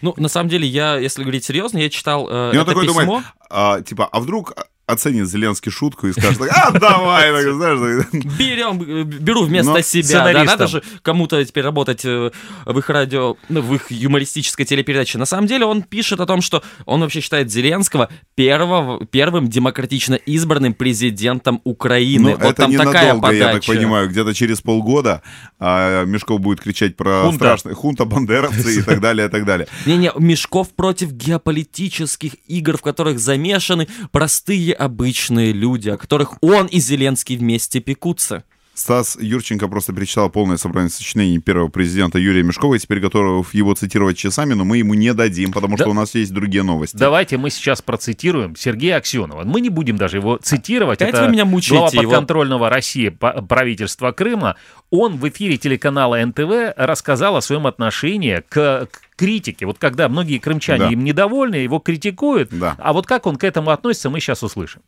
[0.00, 2.88] Ну, на самом деле, я, если говорить серьезно, я читал э, И он это такой
[2.88, 3.00] письмо.
[3.04, 4.54] думает, а, типа, а вдруг
[4.86, 8.06] оценит Зеленский шутку и скажет, а, давай, так, знаешь.
[8.38, 10.02] Берем, беру вместо Но себя.
[10.02, 10.46] Да, сценаристом.
[10.46, 12.30] надо же кому-то теперь работать э,
[12.66, 15.18] в их радио, ну, в их юмористической телепередаче.
[15.18, 20.14] На самом деле он пишет о том, что он вообще считает Зеленского первого, первым демократично
[20.14, 22.32] избранным президентом Украины.
[22.32, 23.44] Ну, вот это там такая ненадолго, подача.
[23.44, 24.08] я так понимаю.
[24.08, 25.22] Где-то через полгода
[25.58, 27.36] а, Мешков будет кричать про Хунта.
[27.36, 29.68] страшные хунта, бандеровцы и так далее, и так далее.
[29.86, 36.78] Не-не, Мешков против геополитических игр, в которых замешаны простые обычные люди, о которых он и
[36.80, 38.44] Зеленский вместе пекутся.
[38.74, 43.74] Стас Юрченко просто перечитал полное собрание сочинений первого президента Юрия Мешкова и теперь готов его
[43.74, 45.84] цитировать часами, но мы ему не дадим, потому Да.
[45.84, 46.96] что у нас есть другие новости.
[46.96, 49.44] Давайте мы сейчас процитируем Сергея Аксенова.
[49.44, 51.02] Мы не будем даже его цитировать.
[51.02, 52.02] Опять Это вы меня мучаете глава его.
[52.12, 54.56] подконтрольного России по- правительства Крыма.
[54.88, 59.66] Он в эфире телеканала НТВ рассказал о своем отношении к, к критике.
[59.66, 60.90] Вот когда многие крымчане Да.
[60.90, 62.48] им недовольны, его критикуют.
[62.50, 62.74] Да.
[62.78, 64.82] А вот как он к этому относится, мы сейчас услышим.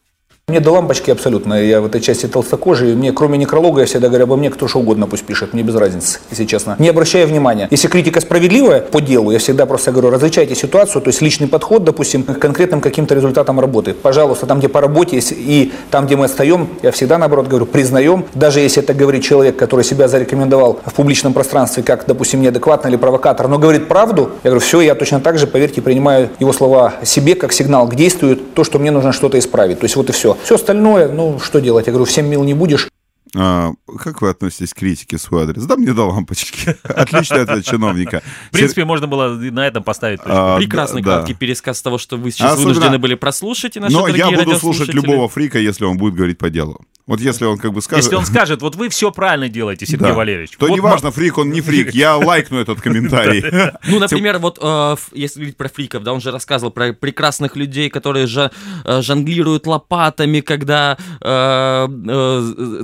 [0.55, 1.55] Мне до лампочки абсолютно.
[1.55, 2.95] Я в этой части толстокожий.
[2.95, 5.55] Мне, кроме некролога, я всегда говорю обо мне, кто что угодно пусть пишет.
[5.55, 6.77] Мне без разницы, если честно.
[6.79, 7.67] Не обращая внимания.
[7.71, 11.83] Если критика справедливая по делу, я всегда просто говорю, различайте ситуацию, то есть личный подход,
[11.83, 13.95] допустим, к конкретным каким-то результатам работы.
[13.95, 17.65] Пожалуйста, там, где по работе есть, и там, где мы отстаем, я всегда, наоборот, говорю,
[17.65, 18.27] признаем.
[18.35, 22.97] Даже если это говорит человек, который себя зарекомендовал в публичном пространстве, как, допустим, неадекватно или
[22.97, 26.95] провокатор, но говорит правду, я говорю, все, я точно так же, поверьте, принимаю его слова
[27.03, 29.81] себе как сигнал к действию, то, что мне нужно что-то исправить.
[29.81, 30.34] То есть вот и все.
[30.43, 31.87] Все остальное, ну, что делать?
[31.87, 32.89] Я говорю, всем мил не будешь.
[33.37, 35.65] А, как вы относитесь к критике в свой адрес?
[35.65, 36.77] Да мне до лампочки.
[36.85, 38.23] Отличный ответ чиновника.
[38.49, 40.21] В принципе, можно было на этом поставить.
[40.25, 43.95] А, Прекрасный да, краткий пересказ того, что вы сейчас Особенно- вынуждены были прослушать, и наши
[43.95, 46.81] Но я буду слушать любого фрика, если он будет говорить по делу.
[47.07, 48.05] Вот если он как бы скажет...
[48.05, 50.15] Если он скажет, вот вы все правильно делаете, Сергей Да.
[50.15, 50.53] Валерьевич.
[50.53, 53.45] То Вот неважно, фрик он не фрик, я лайкну этот комментарий.
[53.87, 57.91] Ну, например, вот э, если говорить про фриков, да, он же рассказывал про прекрасных людей,
[57.91, 58.51] которые жа-
[58.85, 61.87] э, жонглируют лопатами, когда э,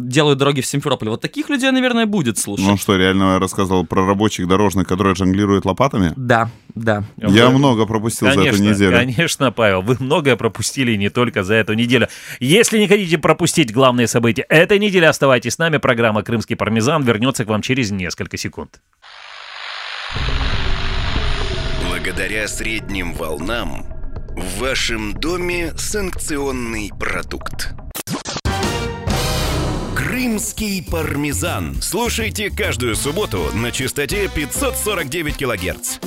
[0.01, 1.09] делают дороги в Симферополь.
[1.09, 2.67] Вот таких людей, наверное, будет слушать.
[2.67, 6.13] Ну что, реально рассказывал про рабочих дорожных, которые жонглируют лопатами?
[6.17, 7.05] Да, да.
[7.17, 8.93] Я много пропустил за эту неделю.
[8.97, 12.09] конечно, Павел, вы многое пропустили не только за эту неделю.
[12.39, 15.79] Если не хотите пропустить главные события этой недели, оставайтесь с нами.
[15.79, 18.81] Программа «Крымский пармезан» вернется к вам через несколько секунд.
[21.89, 23.87] Благодаря средним волнам
[24.37, 27.75] в вашем доме санкционный продукт.
[29.95, 31.77] Крымский пармезан.
[31.81, 35.99] Слушайте каждую субботу на частоте 549 килогерц.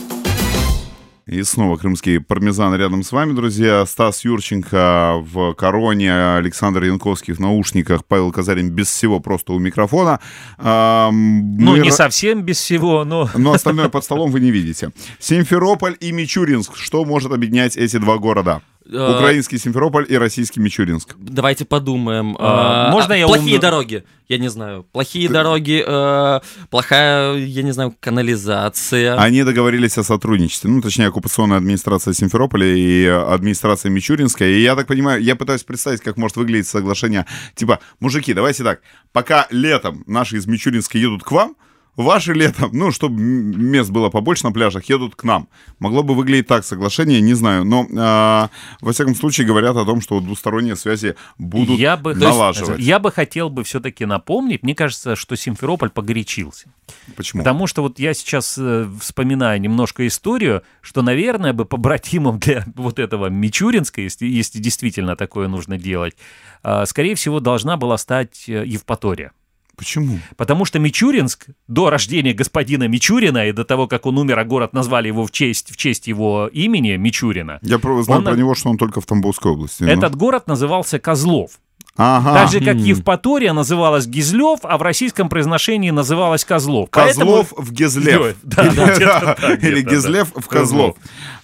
[1.25, 3.85] И снова крымский пармезан рядом с вами, друзья.
[3.85, 10.19] Стас Юрченко в короне, Александр Янковский в наушниках, Павел Казарин без всего просто у микрофона.
[10.57, 13.29] Ам, Ну, мы не совсем без всего, но...
[13.35, 14.91] Но остальное под столом вы не видите.
[15.17, 16.75] Симферополь и Мичуринск.
[16.75, 18.61] Что может объединять эти два города?
[18.85, 21.15] Э, Украинский Симферополь и российский Мичуринск.
[21.17, 22.35] Давайте подумаем.
[22.39, 24.83] А, А, можно а, я Плохие дороги, я не знаю.
[24.91, 29.15] Плохие дороги, э, плохая, я не знаю, канализация.
[29.17, 30.69] Они договорились о сотрудничестве.
[30.69, 34.49] Ну, точнее, оккупационная администрация Симферополя и администрация Мичуринская.
[34.49, 37.25] И я так понимаю, я пытаюсь представить, как может выглядеть соглашение.
[37.55, 38.81] Типа, мужики, давайте так,
[39.13, 41.55] пока летом наши из Мичуринска едут к вам,
[41.95, 45.47] ваши летом, ну, чтобы мест было побольше на пляжах, едут к нам.
[45.79, 47.63] Могло бы выглядеть так соглашение, не знаю.
[47.63, 48.49] Но, э,
[48.81, 52.79] во всяком случае, говорят о том, что двусторонние связи будут я бы, налаживать.
[52.79, 56.67] я бы хотел бы все-таки напомнить, мне кажется, что Симферополь погорячился.
[57.15, 57.41] Почему?
[57.41, 62.99] Потому что вот я сейчас э, вспоминаю немножко историю, что, наверное, бы побратимом для вот
[62.99, 66.15] этого Мичуринска, если, если действительно такое нужно делать,
[66.63, 69.31] э, скорее всего, должна была стать э, Евпатория.
[69.75, 70.19] Почему?
[70.37, 74.73] Потому что Мичуринск до рождения господина Мичурина и до того, как он умер, а город
[74.73, 77.59] назвали его в честь, в честь его имени Мичурина.
[77.63, 79.83] Я знаю Он- про него, что он только в Тамбовской области.
[79.83, 81.51] Этот город назывался Козлов.
[81.95, 82.33] Ага.
[82.33, 86.89] Так же, как Евпатория называлась Гизлев, а в российском произношении называлась Козлов.
[86.91, 88.35] Поэтому- Козлов в Гизлев.
[88.41, 89.91] Да, да, так, Или да.
[89.91, 90.95] Гизлев в Козлов.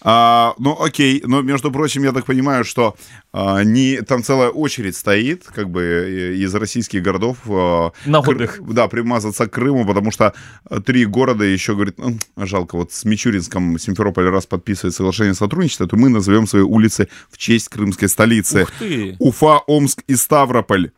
[0.02, 1.22] А, ну, окей.
[1.26, 2.96] Но, между прочим, я так понимаю, что
[3.34, 7.38] а, не, там целая очередь стоит, как бы, из российских городов.
[7.48, 8.60] а, На Кр- отдых.
[8.74, 10.34] Да, примазаться к Крыму, потому что
[10.86, 15.88] три города еще, говорит, «Ну, жалко, вот с Мичуринском Симферополь раз подписывает соглашение о сотрудничестве,
[15.88, 18.64] то мы назовем свои улицы в честь крымской столицы.
[18.64, 19.16] Ух ты.
[19.20, 20.92] Уфа, Омск и Ставрополь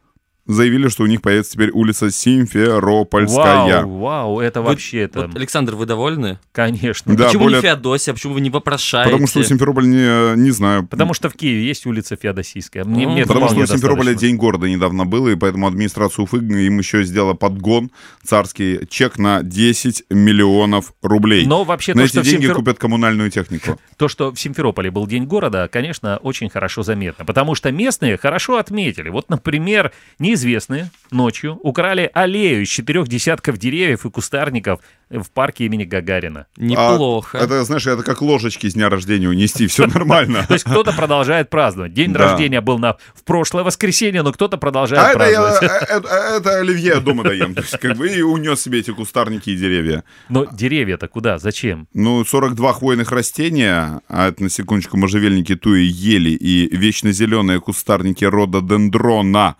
[0.45, 3.83] заявили, что у них появится теперь улица Симферопольская.
[3.83, 6.39] Вау, вау, это Вы- вообще это, вот, Александр, вы довольны?
[6.51, 7.15] конечно.
[7.15, 8.13] Да, почему более- не Феодосия?
[8.13, 9.11] Почему вы не вопрошаете?
[9.11, 10.85] Потому что у Симферополя не, не знаю.
[10.87, 12.83] Потому что в Киеве есть улица Феодосийская.
[12.83, 14.13] Мне, мне Потому что у Симферополя.
[14.13, 17.91] День города недавно был, и поэтому администрация Уфы им еще сделала подгон,
[18.23, 21.45] царский чек на 10 миллионов рублей.
[21.45, 23.79] Но вообще на то, эти что деньги Симферо- купят коммунальную технику.
[23.97, 28.57] То, что в Симферополе был День города, конечно, очень хорошо заметно, потому что местные хорошо
[28.57, 29.09] отметили.
[29.09, 29.91] Вот, например,
[30.31, 36.47] неизвестные ночью украли аллею из четырех десятков деревьев и кустарников в парке имени Гагарина.
[36.55, 37.37] Неплохо.
[37.37, 40.45] А, это, знаешь, это как ложечки с дня рождения унести, все нормально.
[40.47, 41.93] То есть кто-то продолжает праздновать.
[41.93, 45.63] День рождения был на, в прошлое воскресенье, но кто-то А продолжает я- праздновать.
[45.63, 47.55] э, э, это оливье дома доем.
[47.55, 50.05] То есть, как бы, и унес себе эти кустарники и деревья.
[50.29, 51.39] Но деревья-то куда?
[51.39, 51.87] Зачем?
[51.93, 58.23] Ну, 42 хвойных растения, а это, на секундочку, можжевельники, туи, ели и вечно зеленые кустарники
[58.23, 59.57] рода дендрона.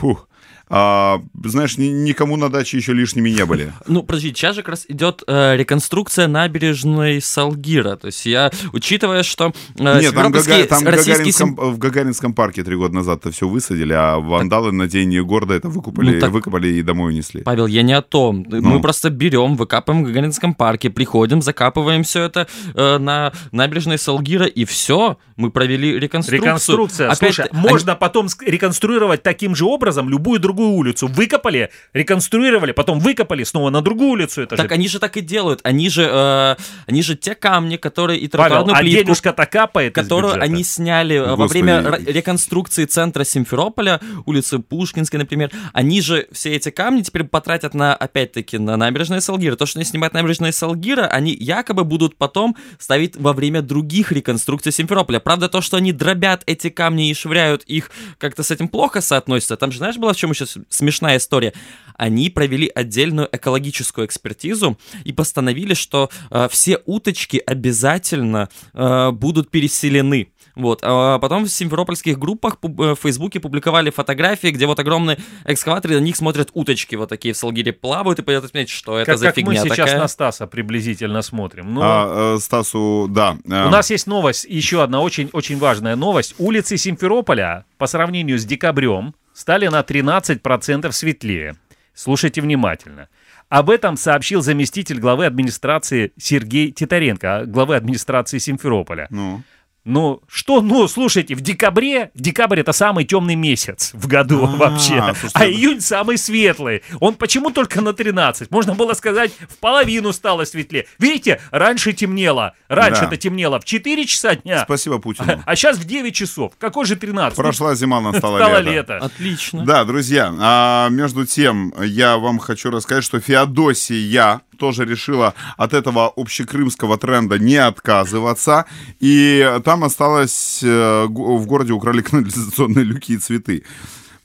[0.00, 0.26] whew,
[0.68, 3.72] А, знаешь, ни- никому на даче еще лишними не были.
[3.86, 7.96] Ну, подожди, сейчас же как раз идет э, реконструкция набережной Салгира.
[7.96, 12.34] То есть я, учитывая, что э, Нет, там, Гага- там в, российский Гагаринском, в Гагаринском
[12.34, 16.20] парке три года назад это все высадили, а вандалы на день города это выкупали, Ну,
[16.20, 17.42] так- выкопали и домой унесли.
[17.42, 18.44] Павел, я не о том.
[18.48, 18.60] Ну.
[18.60, 24.46] Мы просто берем, выкапываем в Гагаринском парке, приходим, закапываем все это э, на набережной Салгира,
[24.46, 25.16] и все.
[25.36, 26.42] Мы провели реконструкцию.
[26.44, 27.06] Реконструкция.
[27.10, 31.06] Опять- Слушай, они- можно потом реконструировать таким же образом любую другую улицу.
[31.06, 34.42] Выкопали, реконструировали, потом выкопали снова на другую улицу.
[34.42, 34.74] Это Так же...
[34.74, 35.60] они же так и делают.
[35.62, 39.94] Они же, э, они же те камни, которые и Павел, тротуарную а плитку, денежка-то капает
[39.94, 41.62] которую они сняли э, во Господи.
[41.62, 47.74] время р- реконструкции центра Симферополя, улицы Пушкинской, например, они же все эти камни теперь потратят
[47.74, 49.56] на, опять-таки, на набережные Салгира.
[49.56, 54.72] То, что они снимают набережные Салгира, они якобы будут потом ставить во время других реконструкций
[54.72, 55.20] Симферополя.
[55.20, 59.56] Правда, то, что они дробят эти камни и швыряют их, как-то с этим плохо соотносится.
[59.56, 61.52] Там же, знаешь, была в чем еще смешная история?
[61.96, 70.28] Они провели отдельную экологическую экспертизу и постановили, что э, все уточки обязательно э, будут переселены.
[70.56, 70.80] Вот.
[70.82, 76.00] А потом в симферопольских группах э, в Фейсбуке публиковали фотографии, где вот огромные экскаваторы, на
[76.02, 79.26] них смотрят уточки вот такие в Салгире плавают, и пойдет отметить, что это как, за
[79.26, 79.98] как фигня мы сейчас такая.
[79.98, 81.74] на Стаса приблизительно смотрим.
[81.74, 83.36] Ну, А, э, Стасу, да.
[83.44, 86.34] э, У нас есть новость, еще одна очень-очень важная новость.
[86.38, 91.56] Улицы Симферополя по сравнению с декабрем стали на 13% светлее.
[91.94, 93.08] Слушайте внимательно.
[93.48, 99.06] Об этом сообщил заместитель главы администрации Сергей Титаренко, а, главы администрации Симферополя.
[99.10, 99.42] Ну,
[99.86, 104.98] Ну, что, ну, слушайте, в декабре, декабрь это самый темный месяц в году А, вообще,
[105.14, 106.82] слушайте, а июнь самый светлый.
[106.98, 108.50] Он почему только на 13?
[108.50, 110.86] Можно было сказать, в половину стало светлее.
[110.98, 113.06] Видите, раньше темнело, раньше Да.
[113.06, 115.40] это темнело в 4 часа дня, спасибо Путину.
[115.46, 116.52] а сейчас в 9 часов.
[116.58, 117.36] Какой же 13?
[117.36, 118.94] Прошла зима, настало Стало лето.
[118.94, 118.96] лето.
[118.98, 119.64] Отлично.
[119.64, 126.12] Да, друзья, а между тем я вам хочу рассказать, что Феодосия тоже решила от этого
[126.16, 128.66] общекрымского тренда не отказываться.
[129.00, 133.64] И там осталось, э, в городе украли канализационные люки и цветы.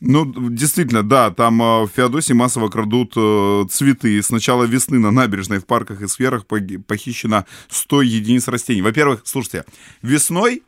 [0.03, 4.21] Ну, действительно, да, там э, в Феодосии массово крадут э, цветы.
[4.21, 8.81] С начала весны на набережной, в парках и сферах похищено 100 единиц растений.
[8.81, 9.63] Во-первых, слушайте,
[10.01, 10.63] весной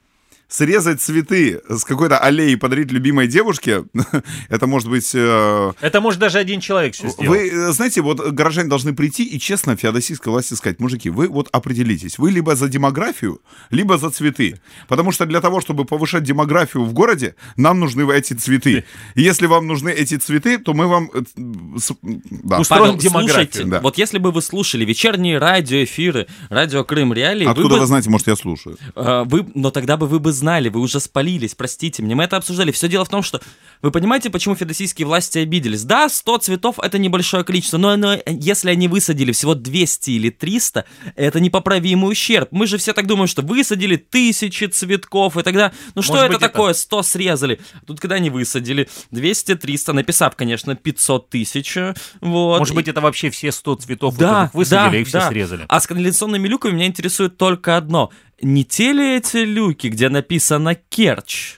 [0.53, 3.85] срезать цветы с какой-то аллеи и подарить любимой девушке,
[4.49, 5.09] это может быть...
[5.15, 7.27] э, Это может даже один человек все сделать.
[7.27, 11.49] Вы э, знаете, вот горожане должны прийти и честно феодосийской власти сказать, мужики, вы вот
[11.51, 14.59] определитесь, вы либо за демографию, либо за цветы.
[14.87, 18.85] Потому что для того, чтобы повышать демографию в городе, нам нужны эти цветы.
[19.15, 22.59] И если вам нужны эти цветы, то мы вам э, да.
[22.59, 23.33] Устроим Павел, демографию.
[23.33, 23.79] слушайте, Да.
[23.79, 28.09] вот если бы вы слушали вечерние радиоэфиры, радио Крым Реалии, Откуда вы вы бы знаете,
[28.11, 28.77] может, я слушаю?
[28.95, 32.15] А, Вы, но тогда бы вы бы знали, вы уже спалились, простите мне.
[32.15, 32.71] Мы это обсуждали.
[32.73, 33.39] Все дело в том, что
[33.81, 35.83] вы понимаете, почему федосийские власти обиделись?
[35.85, 40.83] Да, 100 цветов это небольшое количество, но, но если они высадили всего 200 или 300,
[41.15, 42.49] это непоправимый ущерб.
[42.51, 46.33] Мы же все так думаем, что высадили тысячи цветков, и тогда, ну что Может это
[46.33, 47.61] быть, это- такое, 100 срезали.
[47.87, 51.77] Тут когда они высадили 200-300, написав, конечно, 500 тысяч,
[52.19, 52.59] вот.
[52.59, 55.29] Может быть, это вообще все 100 цветов Да, вот высадили да, и все да.
[55.29, 55.65] срезали.
[55.69, 58.11] А с канализационными люками меня интересует только одно.
[58.43, 61.57] Не те ли эти люки, где написано Керчь?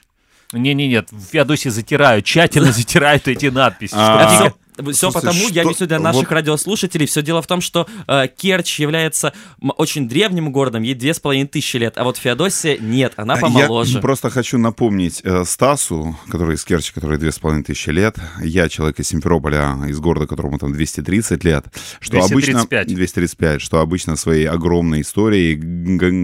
[0.52, 3.94] Не-не-не, в Феодосии затирают, тщательно затирают эти надписи.
[3.96, 7.60] А, все, слушайте, потому, я что- объясню для наших вот- радиослушателей, все дело в том,
[7.60, 9.32] что э, Керчь является
[9.76, 13.94] очень древним городом, ей две с половиной тысячи лет, а вот Феодосия нет, она помоложе.
[13.94, 18.16] Я просто хочу напомнить э, Стасу, который из Керчи, который две с половиной тысячи лет,
[18.42, 21.64] я человек из Симферополя, из города, которому там 230 лет,
[22.00, 22.80] что 235.
[22.82, 25.56] обычно 235, что обычно своей огромной историей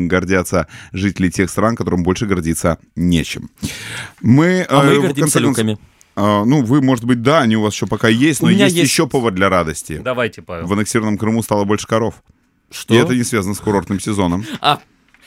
[0.07, 3.51] гордятся жители тех стран, которым больше гордиться нечем.
[4.21, 5.79] Мы, А э, мы в гордимся конце люками.
[6.15, 8.91] А, ну, вы, может быть, да, они у вас еще пока есть, но есть, есть-
[8.91, 10.01] еще повод для радости.
[10.03, 10.67] Давайте, Павел.
[10.67, 12.23] В аннексированном Крыму стало больше коров.
[12.71, 12.95] Что?
[12.95, 14.45] И это не связано с курортным сезоном.
[14.61, 14.81] А,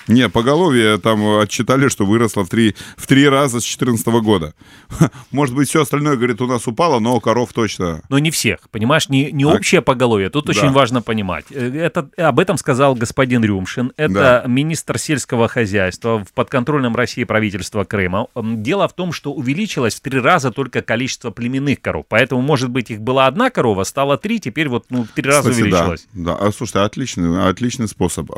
[0.08, 4.53] Не, поголовье там э, отчитали, что выросло в три, в три раза с 2014 года.
[5.32, 8.01] Может быть, все остальное, говорит, у нас упало, но коров точно.
[8.10, 10.30] Но не всех, понимаешь, не, не А- общее поголовье.
[10.30, 10.51] Тут Да.
[10.51, 11.45] очень важно понимать.
[11.51, 13.93] Э, Это, об этом сказал господин Рюмшин.
[13.97, 14.43] Это Да.
[14.47, 18.28] министр сельского хозяйства в подконтрольном России правительства Крыма.
[18.36, 22.06] Дело в том, что увеличилось в три раза только количество племенных коров.
[22.10, 25.49] Поэтому, может быть, их была одна корова, стало три, теперь вот ну, в три раза
[25.49, 26.08] Кстати, да, увеличилось.
[26.14, 26.36] да.
[26.39, 28.30] А, слушайте, отличный, отличный способ.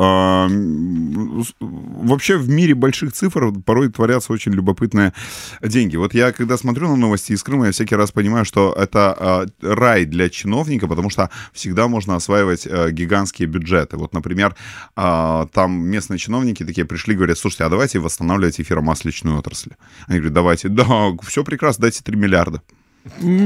[1.60, 5.14] Вообще в мире больших цифр порой творятся очень любопытные
[5.62, 5.96] деньги.
[5.96, 9.46] Вот я, когда смотрю на новости из Крыма, я всякий раз понимаю, что это а,
[9.62, 13.98] рай для чиновника, потому что всегда можно осваивать а, гигантские бюджеты.
[13.98, 14.56] Вот, например,
[14.96, 19.72] а, там местные чиновники такие пришли, говорят, слушайте, а давайте восстанавливать эфиромасличную отрасль.
[20.08, 20.86] Они говорят, давайте, да,
[21.24, 22.62] все прекрасно, дайте 3 миллиарда.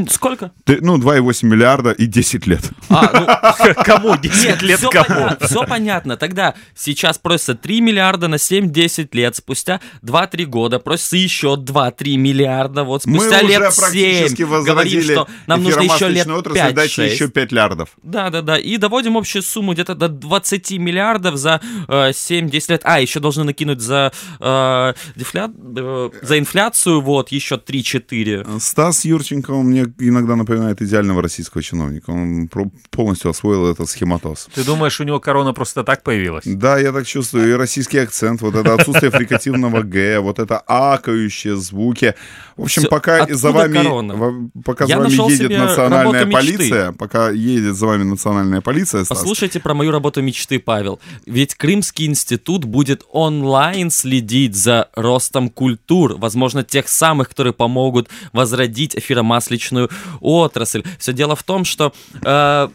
[0.10, 0.52] Сколько?
[0.64, 2.70] Ты- ну, 2,8 миллиарда и 10 лет.
[2.90, 5.30] А, ну, Кому 10 лет все, кому?
[5.42, 6.18] все понятно.
[6.18, 9.36] Тогда сейчас просится 3 миллиарда на 7-10 лет.
[9.36, 12.84] Спустя 2-3 года просится еще 2-3 миллиарда.
[12.84, 16.74] Вот Мы спустя уже лет 7 говорим, возродили что нам нужно еще лет эфиромасличную отрасль,
[16.74, 17.10] дайте 5-6.
[17.12, 17.90] еще 5 лярдов.
[18.04, 18.58] Да, да, да.
[18.58, 22.82] И доводим общую сумму где-то до 20 миллиардов за э, 7-10 лет.
[22.84, 25.50] А, еще должны накинуть за, э, дефля...
[25.76, 28.60] э, за инфляцию, вот, еще 3-4.
[28.60, 32.12] Стас Юрченко он мне иногда напоминает идеального российского чиновника.
[32.12, 32.50] Он
[32.90, 34.48] полностью освоил этот схематоз.
[34.54, 36.44] Ты думаешь, у него корона просто так появилась?
[36.46, 37.50] Да, я так чувствую.
[37.50, 42.16] И российский акцент, вот это отсутствие фрикативного Г, вот это акающие звуки.
[42.58, 44.52] В общем, Всё, пока откуда за вами, корона?
[44.64, 49.60] пока Я за вами едет национальная полиция, пока едет за вами национальная полиция, Стас, Послушайте
[49.60, 51.00] про мою работу мечты, Павел.
[51.26, 58.96] Ведь Крымский институт будет онлайн следить за ростом культур, возможно, тех самых, которые помогут возродить
[59.42, 59.90] эфиромасличную
[60.20, 60.84] отрасль.
[61.00, 62.70] Все дело в том, что э,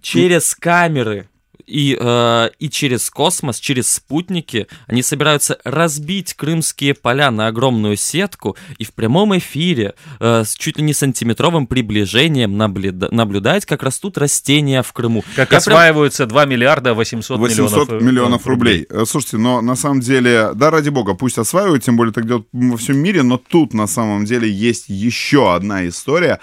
[0.00, 1.28] через камеры
[1.66, 8.56] и, э, и через космос, через спутники они собираются разбить крымские поля на огромную сетку
[8.78, 14.18] и в прямом эфире э, с чуть ли не сантиметровым приближением наблюда- наблюдать, как растут
[14.18, 15.22] растения в Крыму.
[15.36, 18.86] Как Я прям- осваиваются 2 миллиарда 800, 800 миллионов, э, миллионов рублей.
[18.90, 22.46] Э, Слушайте, но на самом деле, да, ради бога, пусть осваивают, тем более так делают
[22.52, 26.40] во всем мире, но тут на самом деле есть еще одна история,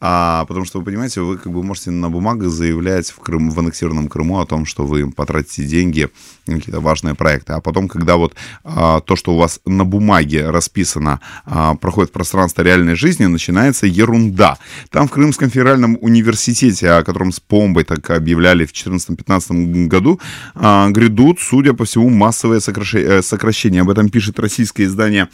[0.00, 3.58] а, потому что вы понимаете, вы как бы можете на бумагах заявлять в, Крым, в
[3.58, 6.08] аннексированном Крыму о том, что вы потратите деньги
[6.46, 8.34] на какие-то важные проекты, а потом, когда вот
[8.64, 14.58] а, то, что у вас на бумаге расписано, а, проходит пространство реальной жизни, начинается ерунда.
[14.90, 20.20] Там в Крымском федеральном университете, о котором с помбой так объявляли в 2014-2015 году,
[20.54, 23.82] а, грядут, судя по всему, массовые э, сокращения.
[23.82, 25.28] Об этом пишет российское издание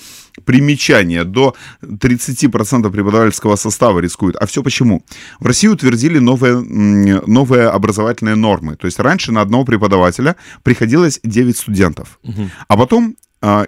[0.45, 1.25] «Примечание».
[1.25, 4.37] До 30% преподавательского состава рискуют.
[4.37, 5.05] А все почему?
[5.41, 6.61] В России утвердили новые,
[7.27, 8.77] новые образовательные нормы.
[8.77, 12.21] То есть раньше на одного преподавателя приходилось 9 студентов.
[12.69, 13.17] А потом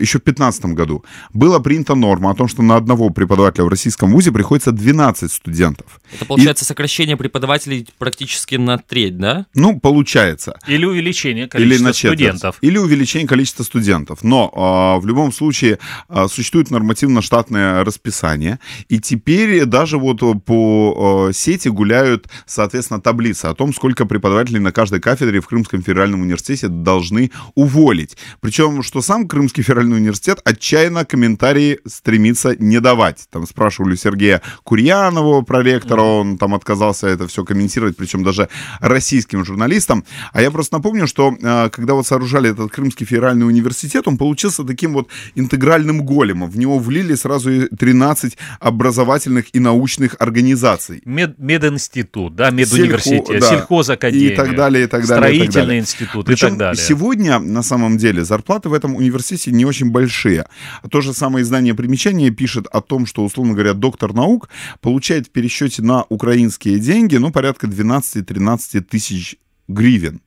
[0.00, 4.10] еще в 2015 году была принята норма о том, что на одного преподавателя в российском
[4.12, 6.00] вузе приходится 12 студентов.
[6.14, 9.46] Это получается сокращение преподавателей практически на треть, да?
[9.54, 10.58] Ну, получается.
[10.66, 12.18] Или увеличение Или количества на четверть.
[12.18, 12.58] студентов.
[12.60, 14.22] Или увеличение количества студентов.
[14.22, 18.58] Но а, в любом случае а, существует нормативно-штатное расписание.
[18.88, 24.72] И теперь даже вот по а, сети гуляют, соответственно, таблицы о том, сколько преподавателей на
[24.72, 28.16] каждой кафедре в Крымском федеральном университете должны уволить.
[28.40, 33.26] Причем, что сам Крымский федеральный университет отчаянно комментарии стремится не давать.
[33.30, 38.48] Там спрашивали у Сергея Курьянова, проректора, он там отказался это все комментировать, причем даже
[38.80, 40.04] российским журналистам.
[40.32, 44.64] А я просто напомню, что э, когда вот сооружали этот Крымский федеральный университет, он получился
[44.64, 46.50] таким вот интегральным големом.
[46.50, 51.02] В него влили сразу и 13 образовательных и научных организаций.
[51.04, 53.48] Мед, мединститут, да, медуниверситет, Сельхо- да.
[53.50, 54.32] сельхозакадемия.
[54.32, 55.80] И так далее, и так далее, и так Строительный далее.
[55.80, 56.82] институт Причем и так далее.
[56.84, 60.46] сегодня, на самом деле, зарплаты в этом университете не очень большие.
[60.90, 64.48] То же самое издание «Примечание» пишет о том, что, условно говоря, доктор наук
[64.80, 69.36] получает в пересчете на украинские деньги, ну, порядка 12-13 тысяч
[69.68, 70.20] гривен.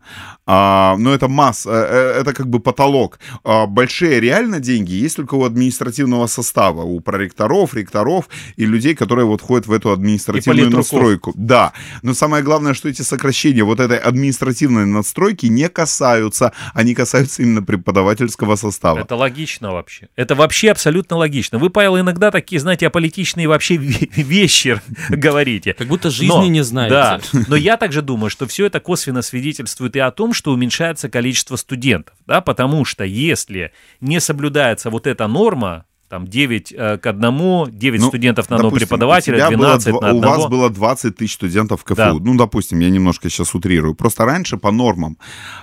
[0.46, 3.20] А, но это масса, э, это как бы потолок.
[3.44, 8.28] А, большие реально деньги есть только у административного состава, у проректоров, ректоров
[8.58, 11.34] и людей, которые вот входят в эту административную настройку.
[11.36, 17.44] Да, но самое главное, что эти сокращения вот этой административной надстройки не касаются, они касаются
[17.44, 19.00] именно преподавательского состава.
[19.00, 20.10] Это логично вообще.
[20.16, 21.60] Это вообще абсолютно логично.
[21.60, 25.74] Вы, Павел, иногда такие, знаете, аполитичные вообще ве- вещи говорите.
[25.74, 26.90] Как будто жизни Но- не знаете.
[26.90, 31.10] Да, но я также думаю, что все это косвенно свидетельствует и о том, что уменьшается
[31.10, 33.72] количество студентов, да, потому что если
[34.02, 38.70] не соблюдается вот эта норма, там 9 э, к 1, 9 Ну, студентов на одного
[38.72, 40.50] допустим, преподавателя, у тебя было 12 дв- на У вас одного.
[40.50, 41.96] было 20 тысяч студентов в КФУ.
[41.96, 42.14] Да.
[42.14, 43.94] Ну, допустим, я немножко сейчас утрирую.
[43.96, 45.18] Просто раньше по нормам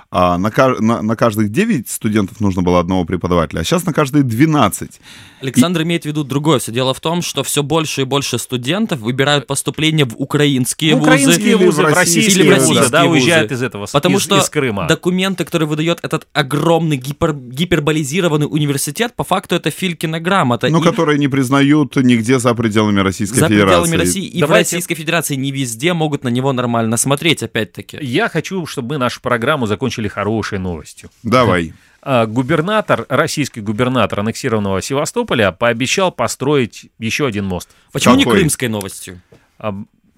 [0.09, 4.23] а, на, на- на каждых 9 студентов нужно было одного преподавателя, а сейчас на каждые
[4.23, 5.01] 12.
[5.41, 6.59] Александр имеет в виду другое.
[6.59, 10.99] Все дело в том, что все больше и больше студентов выбирают поступление в украинские Ну,
[10.99, 11.09] вузы.
[11.11, 13.11] украинские или вузы, в российские или в вузы, российские да, вузы.
[13.19, 14.87] уезжают из этого, Потому из, что из Крыма.
[14.87, 20.36] документы, которые выдает этот огромный гипер, гиперболизированный университет, по факту это Филькина грамота.
[20.45, 23.81] Ну, И которые не признают нигде за пределами Российской за Федерации.
[23.81, 27.97] пределами России и в Давайте- Российской Федерации не везде могут на него нормально смотреть, опять-таки.
[28.01, 31.09] Я хочу, чтобы мы нашу программу закончили хорошей новостью.
[31.23, 31.73] Давай.
[32.01, 37.69] А, Губернатор, российский губернатор аннексированного Севастополя пообещал построить еще один мост.
[37.91, 38.39] Почему не Какой?
[38.39, 39.21] крымской новостью?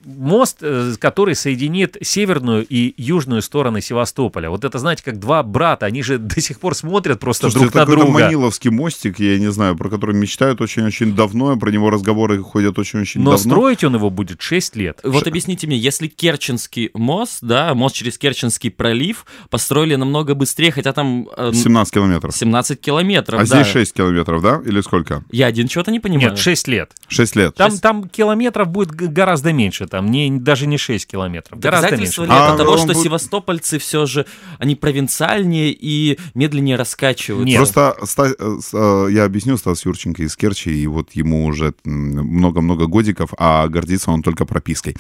[0.05, 4.49] А, Мост, э, который соединит северную и южную стороны Севастополя.
[4.49, 5.85] Вот это, знаете, как два брата.
[5.85, 8.19] Они же до сих пор смотрят просто Слушайте, друг это на друга.
[8.25, 12.79] Маниловский мостик, я не знаю, про который мечтают очень-очень давно, и про него разговоры ходят
[12.79, 13.51] очень-очень Но давно.
[13.51, 14.99] строить он его будет 6 лет.
[15.03, 20.93] Вот объясните мне, если Керченский мост, да, мост через Керченский пролив построили намного быстрее, хотя
[20.93, 22.35] там э, 17 километров.
[22.35, 23.63] 17 километров, А да.
[23.63, 24.61] здесь 6 километров, да?
[24.65, 25.23] Или сколько?
[25.31, 26.31] Я один чего-то не понимаю.
[26.31, 26.91] Нет, 6 лет.
[27.09, 27.55] 6 лет.
[27.55, 29.88] Там, там километров будет гораздо меньше.
[29.89, 31.59] Там не, даже не 6 километров.
[31.59, 32.21] Гораздо меньше.
[32.21, 34.25] ли А того, что будет- севастопольцы все же,
[34.57, 37.45] они провинциальнее и медленнее раскачиваются?
[37.47, 37.57] Нет.
[37.57, 42.87] Просто Ста- э, э, я объясню, Стас Юрченко из Керчи, и вот ему уже много-много
[42.87, 44.95] годиков, а гордится он только пропиской.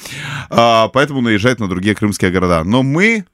[0.49, 2.63] А, Поэтому наезжает на другие крымские города.
[2.63, 3.25] Но мы,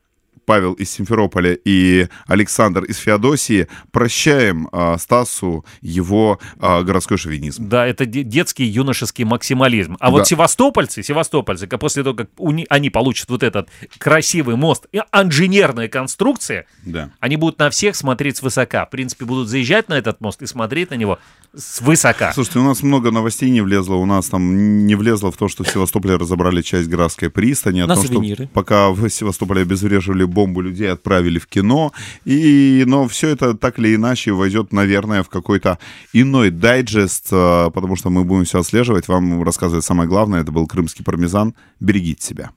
[0.46, 7.68] Павел из Симферополя и Александр из Феодосии, прощаем а, Стасу его а, городской шовинизм.
[7.68, 9.98] Да, это де- детский юношеский максимализм.
[10.00, 10.12] А Да.
[10.12, 15.00] вот севастопольцы, севастопольцы, после того, как у ни- они получат вот этот красивый мост и
[15.14, 17.10] инженерная конструкция, Да.
[17.20, 18.86] они будут на всех смотреть свысока.
[18.86, 21.20] В принципе, будут заезжать на этот мост и смотреть на него
[21.56, 22.34] свысока.
[22.34, 23.96] Слушайте, у нас много новостей не влезло.
[23.96, 27.88] У нас там не влезло в то, что в Севастополе разобрали часть Градской пристани, о
[27.88, 28.48] На том, что сувениры.
[28.54, 31.92] пока в Севастополе обезвреживали бомбу, людей отправили в кино.
[32.26, 35.80] И, но все это так или иначе войдет, наверное, в какой-то
[36.14, 39.08] иной дайджест, э, потому что мы будем все отслеживать.
[39.08, 40.42] Вам рассказывать самое главное.
[40.42, 41.56] Это был крымский пармезан.
[41.80, 42.52] Берегите себя.